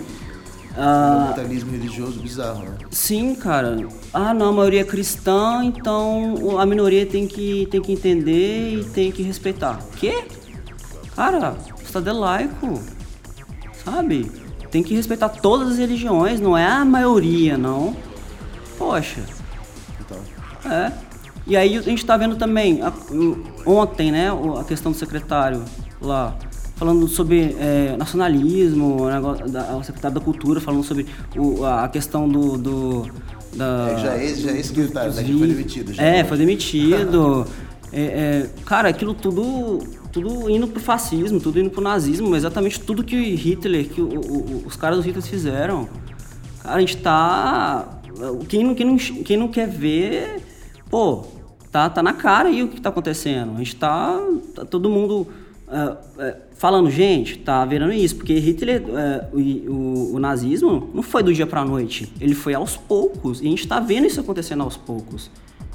Ah, 0.78 1.34
religioso 1.70 2.20
bizarro, 2.20 2.64
né? 2.64 2.76
Sim, 2.90 3.34
cara. 3.34 3.78
Ah, 4.12 4.34
não, 4.34 4.48
a 4.50 4.52
maioria 4.52 4.82
é 4.82 4.84
cristã, 4.84 5.64
então 5.64 6.58
a 6.58 6.66
minoria 6.66 7.06
tem 7.06 7.26
que, 7.26 7.66
tem 7.70 7.80
que 7.80 7.92
entender 7.92 8.80
e 8.80 8.84
tem 8.84 9.10
que 9.10 9.22
respeitar. 9.22 9.78
Quê? 9.96 10.24
Cara, 11.14 11.56
Estado 11.98 12.10
é 12.10 12.12
laico, 12.12 12.80
sabe? 13.84 14.30
Tem 14.70 14.82
que 14.82 14.94
respeitar 14.94 15.28
todas 15.30 15.68
as 15.72 15.78
religiões, 15.78 16.40
não 16.40 16.56
é 16.56 16.66
a 16.66 16.84
maioria, 16.84 17.56
não. 17.56 17.96
Poxa, 18.78 19.22
Então, 20.00 20.18
é. 20.70 20.92
E 21.46 21.56
aí 21.56 21.76
a 21.78 21.80
gente 21.80 22.04
tá 22.04 22.16
vendo 22.16 22.36
também, 22.36 22.82
a- 22.82 22.92
ontem, 23.64 24.10
né, 24.12 24.28
a 24.60 24.64
questão 24.64 24.92
do 24.92 24.98
secretário 24.98 25.62
lá, 26.02 26.34
falando 26.74 27.06
sobre 27.08 27.56
é, 27.58 27.96
nacionalismo, 27.96 29.02
o, 29.04 29.08
negócio 29.10 29.48
da, 29.48 29.76
o 29.76 29.82
secretário 29.82 30.18
da 30.18 30.20
cultura 30.20 30.60
falando 30.60 30.82
sobre 30.84 31.06
o- 31.36 31.64
a 31.64 31.88
questão 31.88 32.28
do... 32.28 32.58
do 32.58 33.06
da, 33.54 33.88
É, 33.92 33.98
já 33.98 34.12
é- 34.16 34.34
já 34.34 34.50
é 34.50 34.62
secretário, 34.62 35.12
né, 35.14 35.22
que 35.22 35.38
foi 35.38 35.46
demitido 35.48 35.94
já. 35.94 36.02
É, 36.02 36.24
foi 36.24 36.36
demitido. 36.36 37.46
É, 37.92 38.02
é, 38.02 38.50
cara, 38.64 38.88
aquilo 38.88 39.14
tudo, 39.14 39.78
tudo 40.12 40.50
indo 40.50 40.66
pro 40.66 40.80
fascismo, 40.80 41.40
tudo 41.40 41.60
indo 41.60 41.70
pro 41.70 41.80
nazismo, 41.80 42.34
exatamente 42.34 42.80
tudo 42.80 43.04
que 43.04 43.16
Hitler, 43.34 43.88
que 43.88 44.00
o, 44.00 44.08
o, 44.08 44.64
os 44.66 44.76
caras 44.76 44.98
do 44.98 45.02
Hitler 45.02 45.24
fizeram. 45.24 45.88
Cara, 46.62 46.76
a 46.76 46.80
gente 46.80 46.96
tá. 46.96 48.00
Quem 48.48 48.64
não, 48.64 48.74
quem 48.74 48.86
não, 48.86 48.96
quem 48.96 49.36
não 49.36 49.48
quer 49.48 49.68
ver, 49.68 50.42
pô, 50.90 51.24
tá, 51.70 51.90
tá 51.90 52.02
na 52.02 52.14
cara 52.14 52.48
aí 52.48 52.62
o 52.62 52.68
que 52.68 52.80
tá 52.80 52.88
acontecendo. 52.88 53.54
A 53.54 53.58
gente 53.58 53.76
tá, 53.76 54.18
tá 54.54 54.64
todo 54.64 54.88
mundo 54.88 55.28
uh, 55.68 55.92
uh, 55.92 56.36
falando, 56.54 56.90
gente, 56.90 57.38
tá 57.38 57.64
virando 57.64 57.92
isso, 57.92 58.16
porque 58.16 58.38
Hitler, 58.38 58.82
uh, 58.82 59.36
o, 59.36 59.72
o, 59.72 60.14
o, 60.14 60.18
nazismo 60.18 60.90
não 60.94 61.02
foi 61.02 61.22
do 61.22 61.32
dia 61.32 61.46
pra 61.46 61.64
noite, 61.64 62.12
ele 62.20 62.34
foi 62.34 62.54
aos 62.54 62.76
poucos, 62.76 63.40
e 63.40 63.46
a 63.46 63.50
gente 63.50 63.68
tá 63.68 63.78
vendo 63.78 64.06
isso 64.06 64.20
acontecendo 64.20 64.62
aos 64.62 64.76
poucos. 64.76 65.30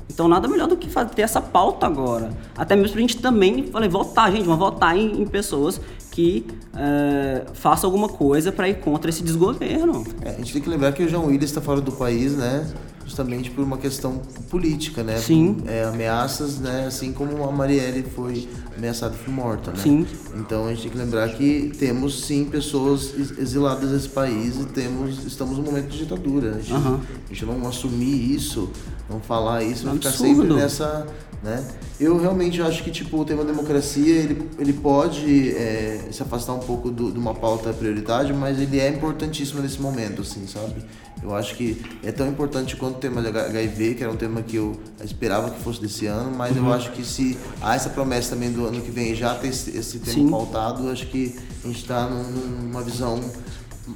Então 0.10 0.28
nada 0.28 0.48
melhor 0.48 0.68
do 0.68 0.76
que 0.78 0.88
ter 1.16 1.22
essa 1.22 1.42
pauta 1.42 1.86
agora. 1.86 2.30
Até 2.58 2.76
mesmo 2.76 2.92
pra 2.94 3.02
gente 3.02 3.18
também, 3.18 3.68
falei, 3.68 3.90
votar, 3.90 4.32
gente, 4.32 4.44
vamos 4.44 4.60
votar 4.60 4.98
em, 4.98 5.22
em 5.22 5.26
pessoas 5.26 5.80
que 6.12 6.46
é, 6.76 7.46
façam 7.54 7.88
alguma 7.88 8.10
coisa 8.10 8.52
para 8.52 8.68
ir 8.68 8.80
contra 8.80 9.10
esse 9.10 9.24
desgoverno. 9.24 10.06
É, 10.22 10.32
a 10.32 10.34
gente 10.34 10.54
tem 10.54 10.62
que 10.62 10.70
lembrar 10.70 10.92
que 10.92 11.04
o 11.04 11.10
João 11.10 11.28
Willis 11.28 11.50
está 11.50 11.62
fora 11.62 11.80
do 11.80 11.92
país, 11.92 12.36
né? 12.36 12.68
Justamente 13.12 13.52
por 13.52 13.62
uma 13.62 13.78
questão 13.78 14.22
política, 14.50 15.04
né? 15.04 15.18
Sim. 15.18 15.58
É, 15.68 15.84
ameaças, 15.84 16.60
né? 16.60 16.86
Assim 16.88 17.12
como 17.12 17.44
a 17.44 17.52
Marielle 17.52 18.04
foi 18.04 18.48
ameaçada 18.78 19.14
e 19.14 19.18
foi 19.18 19.34
morta, 19.34 19.72
né? 19.72 19.78
Sim. 19.78 20.08
Então 20.38 20.66
a 20.66 20.70
gente 20.70 20.84
tem 20.84 20.92
que 20.92 20.98
lembrar 20.98 21.28
que 21.36 21.74
temos 21.78 22.24
sim 22.24 22.46
pessoas 22.46 23.14
exiladas 23.38 23.92
desse 23.92 24.08
país 24.08 24.56
e 24.62 24.66
temos, 24.68 25.26
estamos 25.26 25.58
num 25.58 25.64
momento 25.66 25.90
de 25.90 25.98
ditadura. 25.98 26.52
A 26.56 26.62
gente, 26.62 26.72
uhum. 26.72 27.02
a 27.26 27.34
gente 27.34 27.46
não 27.46 27.68
assumir 27.68 28.34
isso, 28.34 28.70
não 29.10 29.20
falar 29.20 29.62
isso, 29.62 29.86
vai 29.86 29.96
ficar 29.96 30.12
sempre 30.12 30.48
nessa 30.48 31.06
né? 31.44 31.66
Eu 32.00 32.18
realmente 32.18 32.62
acho 32.62 32.84
que 32.84 32.92
tipo, 32.92 33.20
o 33.20 33.26
tema 33.26 33.44
democracia 33.44 34.16
ele, 34.16 34.48
ele 34.60 34.74
pode 34.74 35.52
é, 35.56 36.08
se 36.12 36.22
afastar 36.22 36.54
um 36.54 36.60
pouco 36.60 36.92
do, 36.92 37.12
de 37.12 37.18
uma 37.18 37.34
pauta 37.34 37.74
prioridade, 37.74 38.32
mas 38.32 38.60
ele 38.60 38.80
é 38.80 38.88
importantíssimo 38.88 39.62
nesse 39.62 39.82
momento, 39.82 40.22
assim, 40.22 40.46
sabe? 40.46 40.86
Eu 41.22 41.36
acho 41.36 41.56
que 41.56 41.82
é 42.04 42.12
tão 42.12 42.28
importante 42.28 42.76
quanto 42.76 43.00
tema 43.02 43.22
de 43.22 43.28
HIV, 43.28 43.96
que 43.96 44.04
era 44.04 44.12
um 44.12 44.16
tema 44.16 44.42
que 44.42 44.56
eu 44.56 44.80
esperava 45.04 45.50
que 45.50 45.60
fosse 45.62 45.82
desse 45.82 46.06
ano, 46.06 46.32
mas 46.36 46.56
uhum. 46.56 46.68
eu 46.68 46.74
acho 46.74 46.92
que 46.92 47.04
se 47.04 47.38
há 47.62 47.76
essa 47.76 47.90
promessa 47.90 48.36
também 48.36 48.52
do 48.52 48.66
ano 48.66 48.80
que 48.82 48.92
vem 48.92 49.16
já 49.16 49.36
ter 49.36 49.48
esse, 49.48 49.76
esse 49.76 50.00
tema 50.00 50.14
Sim. 50.14 50.30
pautado, 50.30 50.90
acho 50.90 51.08
que 51.08 51.36
a 51.64 51.68
gente 51.68 51.82
está 51.82 52.08
num, 52.08 52.24
numa 52.24 52.82
visão 52.82 53.20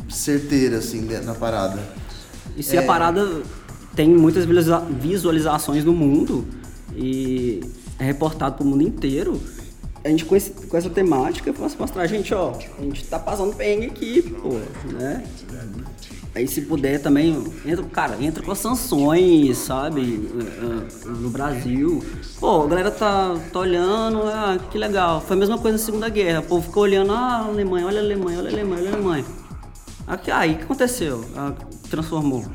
certeira, 0.09 0.79
assim, 0.79 1.07
na 1.23 1.35
parada. 1.35 1.81
E 2.57 2.63
se 2.63 2.75
é... 2.75 2.79
a 2.79 2.83
parada 2.83 3.43
tem 3.95 4.09
muitas 4.09 4.45
visualizações 4.99 5.85
no 5.85 5.93
mundo, 5.93 6.45
e 6.95 7.61
é 7.99 8.03
reportado 8.03 8.55
para 8.55 8.65
o 8.65 8.67
mundo 8.67 8.81
inteiro, 8.81 9.39
a 10.03 10.09
gente 10.09 10.25
com, 10.25 10.35
esse, 10.35 10.51
com 10.51 10.77
essa 10.77 10.89
temática 10.89 11.53
mostrar, 11.79 12.03
a 12.03 12.07
gente, 12.07 12.33
ó, 12.33 12.53
a 12.77 12.81
gente 12.81 13.05
tá 13.05 13.17
passando 13.17 13.55
perrengue 13.55 13.87
aqui, 13.87 14.21
pô, 14.21 14.49
né? 14.93 15.23
Aí 16.35 16.45
se 16.49 16.61
puder 16.63 17.01
também, 17.01 17.41
entra, 17.65 17.85
cara, 17.85 18.21
entra 18.21 18.43
com 18.43 18.51
as 18.51 18.57
sanções, 18.57 19.57
sabe, 19.57 20.29
eh, 20.37 21.05
eh, 21.05 21.07
no 21.07 21.29
Brasil. 21.29 22.03
Pô, 22.41 22.63
a 22.63 22.67
galera 22.67 22.91
tá, 22.91 23.39
tá 23.53 23.59
olhando, 23.59 24.21
ah, 24.23 24.59
que 24.69 24.77
legal. 24.77 25.21
Foi 25.21 25.37
a 25.37 25.39
mesma 25.39 25.57
coisa 25.57 25.77
na 25.77 25.83
Segunda 25.83 26.09
Guerra. 26.09 26.41
O 26.41 26.43
povo 26.43 26.67
ficou 26.67 26.83
olhando, 26.83 27.13
ah, 27.13 27.45
Alemanha, 27.47 27.87
olha 27.87 28.01
a 28.01 28.03
Alemanha, 28.03 28.39
olha 28.39 28.49
a 28.49 28.51
Alemanha, 28.51 28.81
olha 28.81 28.89
a 28.89 28.93
Alemanha. 28.95 29.25
Aqui, 30.05 30.29
aí, 30.29 30.55
o 30.55 30.57
que 30.57 30.63
aconteceu? 30.65 31.23
Ah, 31.37 31.53
transformou, 31.89 32.45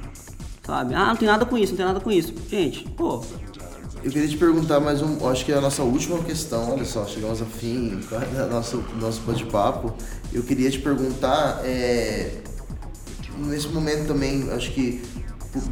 sabe? 0.62 0.94
Ah, 0.94 1.06
não 1.06 1.16
tem 1.16 1.26
nada 1.26 1.46
com 1.46 1.56
isso, 1.56 1.72
não 1.72 1.78
tem 1.78 1.86
nada 1.86 2.00
com 2.00 2.10
isso. 2.10 2.34
Gente, 2.50 2.86
pô, 2.90 3.24
eu 4.04 4.10
queria 4.10 4.28
te 4.28 4.36
perguntar 4.36 4.78
mais 4.78 5.00
um, 5.00 5.26
acho 5.28 5.42
que 5.42 5.52
é 5.52 5.56
a 5.56 5.60
nossa 5.60 5.82
última 5.82 6.18
questão, 6.22 6.72
olha 6.72 6.84
só, 6.84 7.06
chegamos 7.06 7.40
ao 7.40 7.46
fim 7.46 7.98
do 7.98 8.50
nosso, 8.50 8.84
nosso 9.00 9.22
bate-papo. 9.22 9.94
Eu 10.32 10.42
queria 10.42 10.70
te 10.70 10.78
perguntar, 10.78 11.62
é, 11.64 12.42
nesse 13.40 13.68
momento 13.68 14.06
também, 14.06 14.50
acho 14.50 14.72
que 14.72 15.02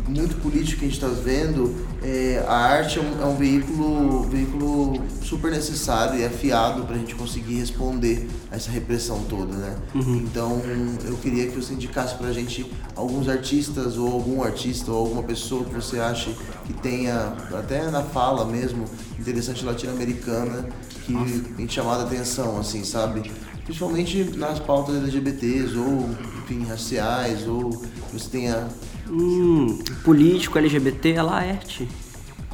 muito 0.08 0.36
político 0.42 0.80
que 0.80 0.86
a 0.86 0.88
gente 0.88 0.98
está 0.98 1.06
vendo, 1.06 1.74
é, 2.02 2.44
a 2.48 2.54
arte 2.54 2.98
é 2.98 3.02
um, 3.02 3.22
é 3.22 3.24
um, 3.26 3.36
veículo, 3.36 4.22
veículo 4.24 5.00
super 5.22 5.52
necessário 5.52 6.18
e 6.18 6.24
afiado 6.24 6.82
para 6.84 6.96
a 6.96 6.98
gente 6.98 7.14
conseguir 7.14 7.60
responder 7.60 8.28
a 8.50 8.56
essa 8.56 8.70
repressão 8.70 9.22
toda, 9.28 9.54
né? 9.54 9.76
Uhum. 9.94 10.16
Então, 10.16 10.60
eu 11.04 11.16
queria 11.18 11.46
que 11.46 11.54
você 11.54 11.74
indicasse 11.74 12.16
para 12.16 12.28
a 12.28 12.32
gente 12.32 12.70
alguns 12.96 13.28
artistas 13.28 13.96
ou 13.96 14.12
algum 14.12 14.42
artista 14.42 14.90
ou 14.90 14.98
alguma 14.98 15.22
pessoa 15.22 15.64
que 15.64 15.74
você 15.74 16.00
acha 16.00 16.30
que 16.66 16.72
tenha, 16.72 17.34
até 17.52 17.88
na 17.90 18.02
fala 18.02 18.44
mesmo, 18.44 18.84
interessante 19.18 19.64
latino-americana, 19.64 20.68
que 21.04 21.54
tem 21.56 21.68
chamado 21.68 22.00
a 22.00 22.04
atenção, 22.04 22.58
assim, 22.58 22.82
sabe? 22.84 23.30
Principalmente 23.64 24.24
nas 24.36 24.58
pautas 24.58 24.96
LGBTs 24.96 25.76
ou, 25.76 26.08
enfim, 26.48 26.64
raciais, 26.64 27.46
ou 27.46 27.70
você 28.12 28.30
tenha 28.30 28.66
Hum, 29.10 29.78
político 30.04 30.58
LGBT 30.58 31.12
é 31.12 31.22
Laerte. 31.22 31.88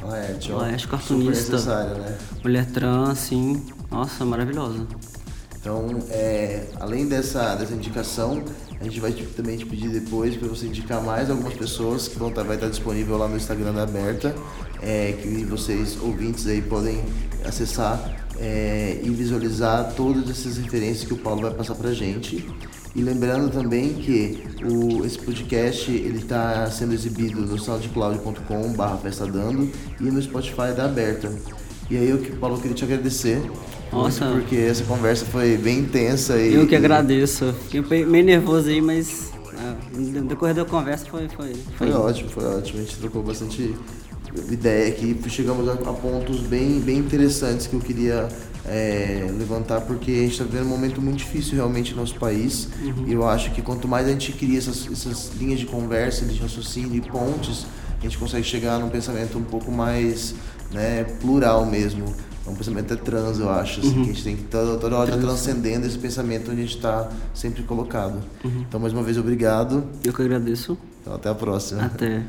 Laerte, 0.01 0.51
ó. 0.51 0.57
Laerte, 0.59 0.87
cartunista. 0.87 1.57
Né? 1.95 2.17
Mulher 2.43 2.65
trans, 2.71 3.17
sim. 3.19 3.65
Nossa, 3.91 4.23
maravilhosa. 4.23 4.87
Então, 5.59 5.99
é, 6.09 6.67
além 6.79 7.07
dessa, 7.07 7.55
dessa 7.55 7.73
indicação, 7.73 8.43
a 8.79 8.83
gente 8.83 8.99
vai 8.99 9.11
também 9.11 9.57
te 9.57 9.65
pedir 9.65 9.89
depois 9.89 10.35
para 10.37 10.47
você 10.47 10.67
indicar 10.67 11.03
mais 11.03 11.29
algumas 11.29 11.53
pessoas 11.53 12.07
que 12.07 12.17
vão 12.17 12.31
tá, 12.31 12.43
vai 12.43 12.55
estar 12.55 12.67
tá 12.67 12.71
disponível 12.71 13.17
lá 13.17 13.27
no 13.27 13.35
Instagram 13.35 13.73
da 13.73 13.83
Aberta, 13.83 14.33
é, 14.81 15.13
que 15.13 15.43
vocês, 15.43 15.97
ouvintes 16.01 16.45
aí, 16.47 16.61
podem 16.61 17.03
acessar 17.43 17.99
é, 18.39 18.99
e 19.03 19.09
visualizar 19.09 19.93
todas 19.95 20.29
essas 20.29 20.57
referências 20.57 21.05
que 21.05 21.13
o 21.13 21.17
Paulo 21.17 21.41
vai 21.41 21.53
passar 21.53 21.75
para 21.75 21.91
gente. 21.93 22.47
E 22.95 23.01
lembrando 23.01 23.51
também 23.51 23.93
que 23.93 24.41
o, 24.63 25.05
esse 25.05 25.19
podcast 25.19 25.91
ele 25.91 26.19
está 26.19 26.65
sendo 26.71 26.93
exibido 26.93 27.41
no 27.41 27.59
soundcloud.com 27.59 28.71
barra 28.71 28.97
festa 28.97 29.25
dando 29.25 29.69
e 29.99 30.05
no 30.05 30.21
Spotify 30.21 30.73
da 30.75 30.85
Aberta. 30.85 31.29
E 31.89 31.97
aí 31.97 32.09
eu 32.09 32.19
que 32.19 32.31
Paulo 32.37 32.57
queria 32.57 32.73
te 32.73 32.85
agradecer. 32.85 33.41
Nossa. 33.91 34.25
Porque 34.31 34.55
essa 34.55 34.83
conversa 34.85 35.25
foi 35.25 35.57
bem 35.57 35.79
intensa 35.79 36.37
e. 36.37 36.53
Eu 36.53 36.65
que 36.65 36.75
agradeço. 36.75 37.53
Fiquei 37.69 38.05
meio 38.05 38.25
nervoso 38.25 38.69
aí, 38.69 38.81
mas 38.81 39.31
ah, 39.57 39.75
no 39.93 40.23
decorrer 40.23 40.55
da 40.55 40.65
conversa 40.65 41.05
foi, 41.05 41.27
foi, 41.27 41.53
foi. 41.77 41.89
Foi 41.89 41.91
ótimo, 41.91 42.29
foi 42.29 42.45
ótimo. 42.45 42.79
A 42.79 42.83
gente 42.83 42.97
trocou 42.97 43.21
bastante 43.21 43.75
ideia 44.49 44.87
aqui. 44.87 45.17
Chegamos 45.29 45.67
a, 45.67 45.73
a 45.73 45.93
pontos 45.93 46.39
bem, 46.41 46.79
bem 46.79 46.97
interessantes 46.99 47.67
que 47.67 47.75
eu 47.75 47.79
queria 47.79 48.27
é, 48.67 49.27
levantar, 49.37 49.81
porque 49.81 50.11
a 50.11 50.15
gente 50.15 50.31
está 50.31 50.43
vivendo 50.43 50.65
um 50.65 50.69
momento 50.69 51.01
muito 51.01 51.17
difícil 51.17 51.55
realmente 51.55 51.93
no 51.93 52.01
nosso 52.01 52.15
país. 52.15 52.69
Uhum. 52.81 53.05
E 53.07 53.13
eu 53.13 53.27
acho 53.27 53.51
que 53.51 53.61
quanto 53.61 53.87
mais 53.87 54.07
a 54.07 54.11
gente 54.11 54.31
cria 54.31 54.57
essas, 54.57 54.87
essas 54.91 55.31
linhas 55.37 55.59
de 55.59 55.65
conversa, 55.65 56.25
de 56.25 56.39
raciocínio 56.39 56.95
e 56.95 57.01
pontes, 57.01 57.65
a 57.99 58.03
gente 58.03 58.17
consegue 58.17 58.43
chegar 58.43 58.79
num 58.79 58.89
pensamento 58.89 59.37
um 59.37 59.43
pouco 59.43 59.71
mais 59.71 60.35
né, 60.71 61.03
plural 61.21 61.65
mesmo. 61.65 62.05
É 62.45 62.49
um 62.49 62.55
pensamento 62.55 62.93
é 62.93 62.97
trans, 62.97 63.39
eu 63.39 63.49
acho. 63.49 63.79
Assim, 63.79 63.89
uhum. 63.89 63.93
que 63.95 64.01
a 64.01 64.13
gente 64.13 64.23
tem 64.23 64.35
que 64.35 64.43
toda, 64.43 64.77
toda 64.77 64.95
hora 64.95 65.11
Trans. 65.11 65.23
transcendendo 65.23 65.87
esse 65.87 65.97
pensamento 65.97 66.51
onde 66.51 66.61
a 66.61 66.63
gente 66.63 66.75
está 66.75 67.09
sempre 67.33 67.63
colocado. 67.63 68.21
Uhum. 68.43 68.65
Então, 68.67 68.79
mais 68.79 68.93
uma 68.93 69.01
vez, 69.01 69.17
obrigado. 69.17 69.83
Eu 70.03 70.13
que 70.13 70.21
agradeço. 70.21 70.77
Então, 71.01 71.15
até 71.15 71.29
a 71.29 71.35
próxima. 71.35 71.85
Até. 71.85 72.23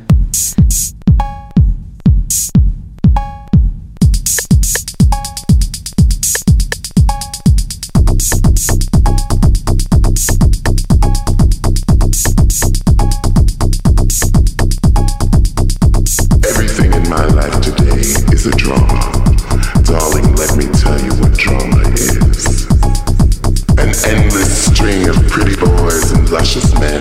endless 24.04 24.66
string 24.66 25.09
of 25.09 25.16
pretty 25.28 25.56
boys 25.56 26.11
and 26.11 26.28
luscious 26.30 26.74
men 26.78 27.00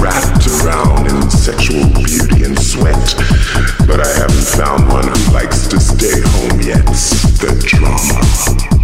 wrapped 0.00 0.46
around 0.46 1.06
in 1.06 1.30
sexual 1.30 1.84
beauty 1.94 2.44
and 2.44 2.58
sweat. 2.58 3.14
But 3.86 4.00
I 4.00 4.12
haven't 4.18 4.46
found 4.58 4.88
one 4.88 5.06
who 5.06 5.32
likes 5.32 5.66
to 5.68 5.80
stay 5.80 6.20
home 6.20 6.60
yet. 6.60 6.84
The 7.40 7.62
drama. 7.66 8.79